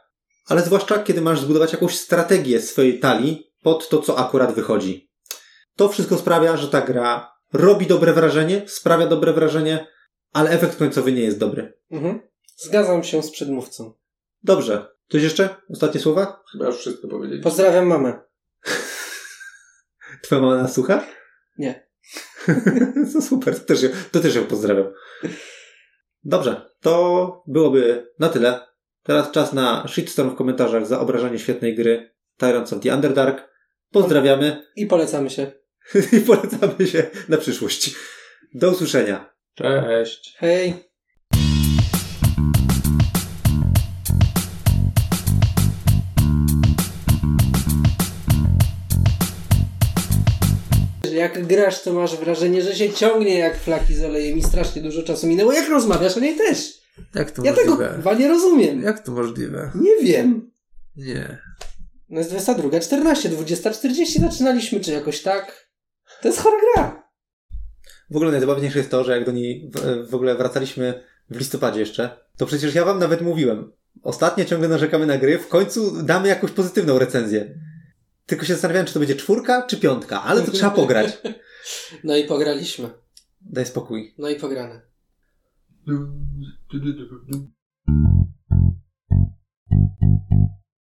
[0.47, 5.14] Ale zwłaszcza, kiedy masz zbudować jakąś strategię swojej talii pod to, co akurat wychodzi.
[5.77, 9.87] To wszystko sprawia, że ta gra robi dobre wrażenie, sprawia dobre wrażenie,
[10.33, 11.79] ale efekt końcowy nie jest dobry.
[11.91, 12.21] Mhm.
[12.57, 13.93] Zgadzam się z przedmówcą.
[14.43, 14.87] Dobrze.
[15.09, 15.57] Coś jeszcze?
[15.71, 16.43] Ostatnie słowa?
[16.53, 17.43] Chyba już wszystko powiedzieli.
[17.43, 18.21] Pozdrawiam mamę.
[20.23, 21.07] Twoja mama nas słucha?
[21.59, 21.89] Nie.
[23.13, 24.93] to super, to też, ją, to też ją pozdrawiam.
[26.25, 28.61] Dobrze, to byłoby na tyle.
[29.03, 33.49] Teraz czas na shitstorm w komentarzach za obrażanie świetnej gry Tyrants of the Underdark.
[33.91, 35.64] Pozdrawiamy I polecamy się.
[36.13, 37.95] I polecamy się na przyszłość.
[38.55, 39.35] Do usłyszenia.
[39.55, 40.37] Cześć.
[40.39, 40.75] Hej.
[51.13, 55.03] Jak grasz, to masz wrażenie, że się ciągnie jak flaki z olejem i strasznie dużo
[55.03, 55.53] czasu minęło.
[55.53, 56.73] Jak rozmawiasz o niej też.
[57.15, 57.77] Jak to ja możliwe?
[57.77, 58.83] tego chyba nie rozumiem.
[58.83, 59.71] Jak to możliwe?
[59.75, 60.51] Nie wiem.
[60.97, 61.39] Nie.
[62.09, 65.64] No jest 22, 14, 20, 40 zaczynaliśmy, czy jakoś tak?
[66.23, 67.05] To jest chora gra.
[68.11, 71.81] W ogóle najzabawniejsze jest to, że jak do niej w, w ogóle wracaliśmy w listopadzie
[71.81, 73.73] jeszcze, to przecież ja wam nawet mówiłem.
[74.03, 77.55] Ostatnio ciągle narzekamy na gry, w końcu damy jakąś pozytywną recenzję.
[78.27, 81.19] Tylko się zastanawiałem, czy to będzie czwórka, czy piątka, ale to trzeba pograć.
[82.05, 82.91] No i pograliśmy.
[83.41, 84.15] Daj spokój.
[84.19, 84.81] No i pograne.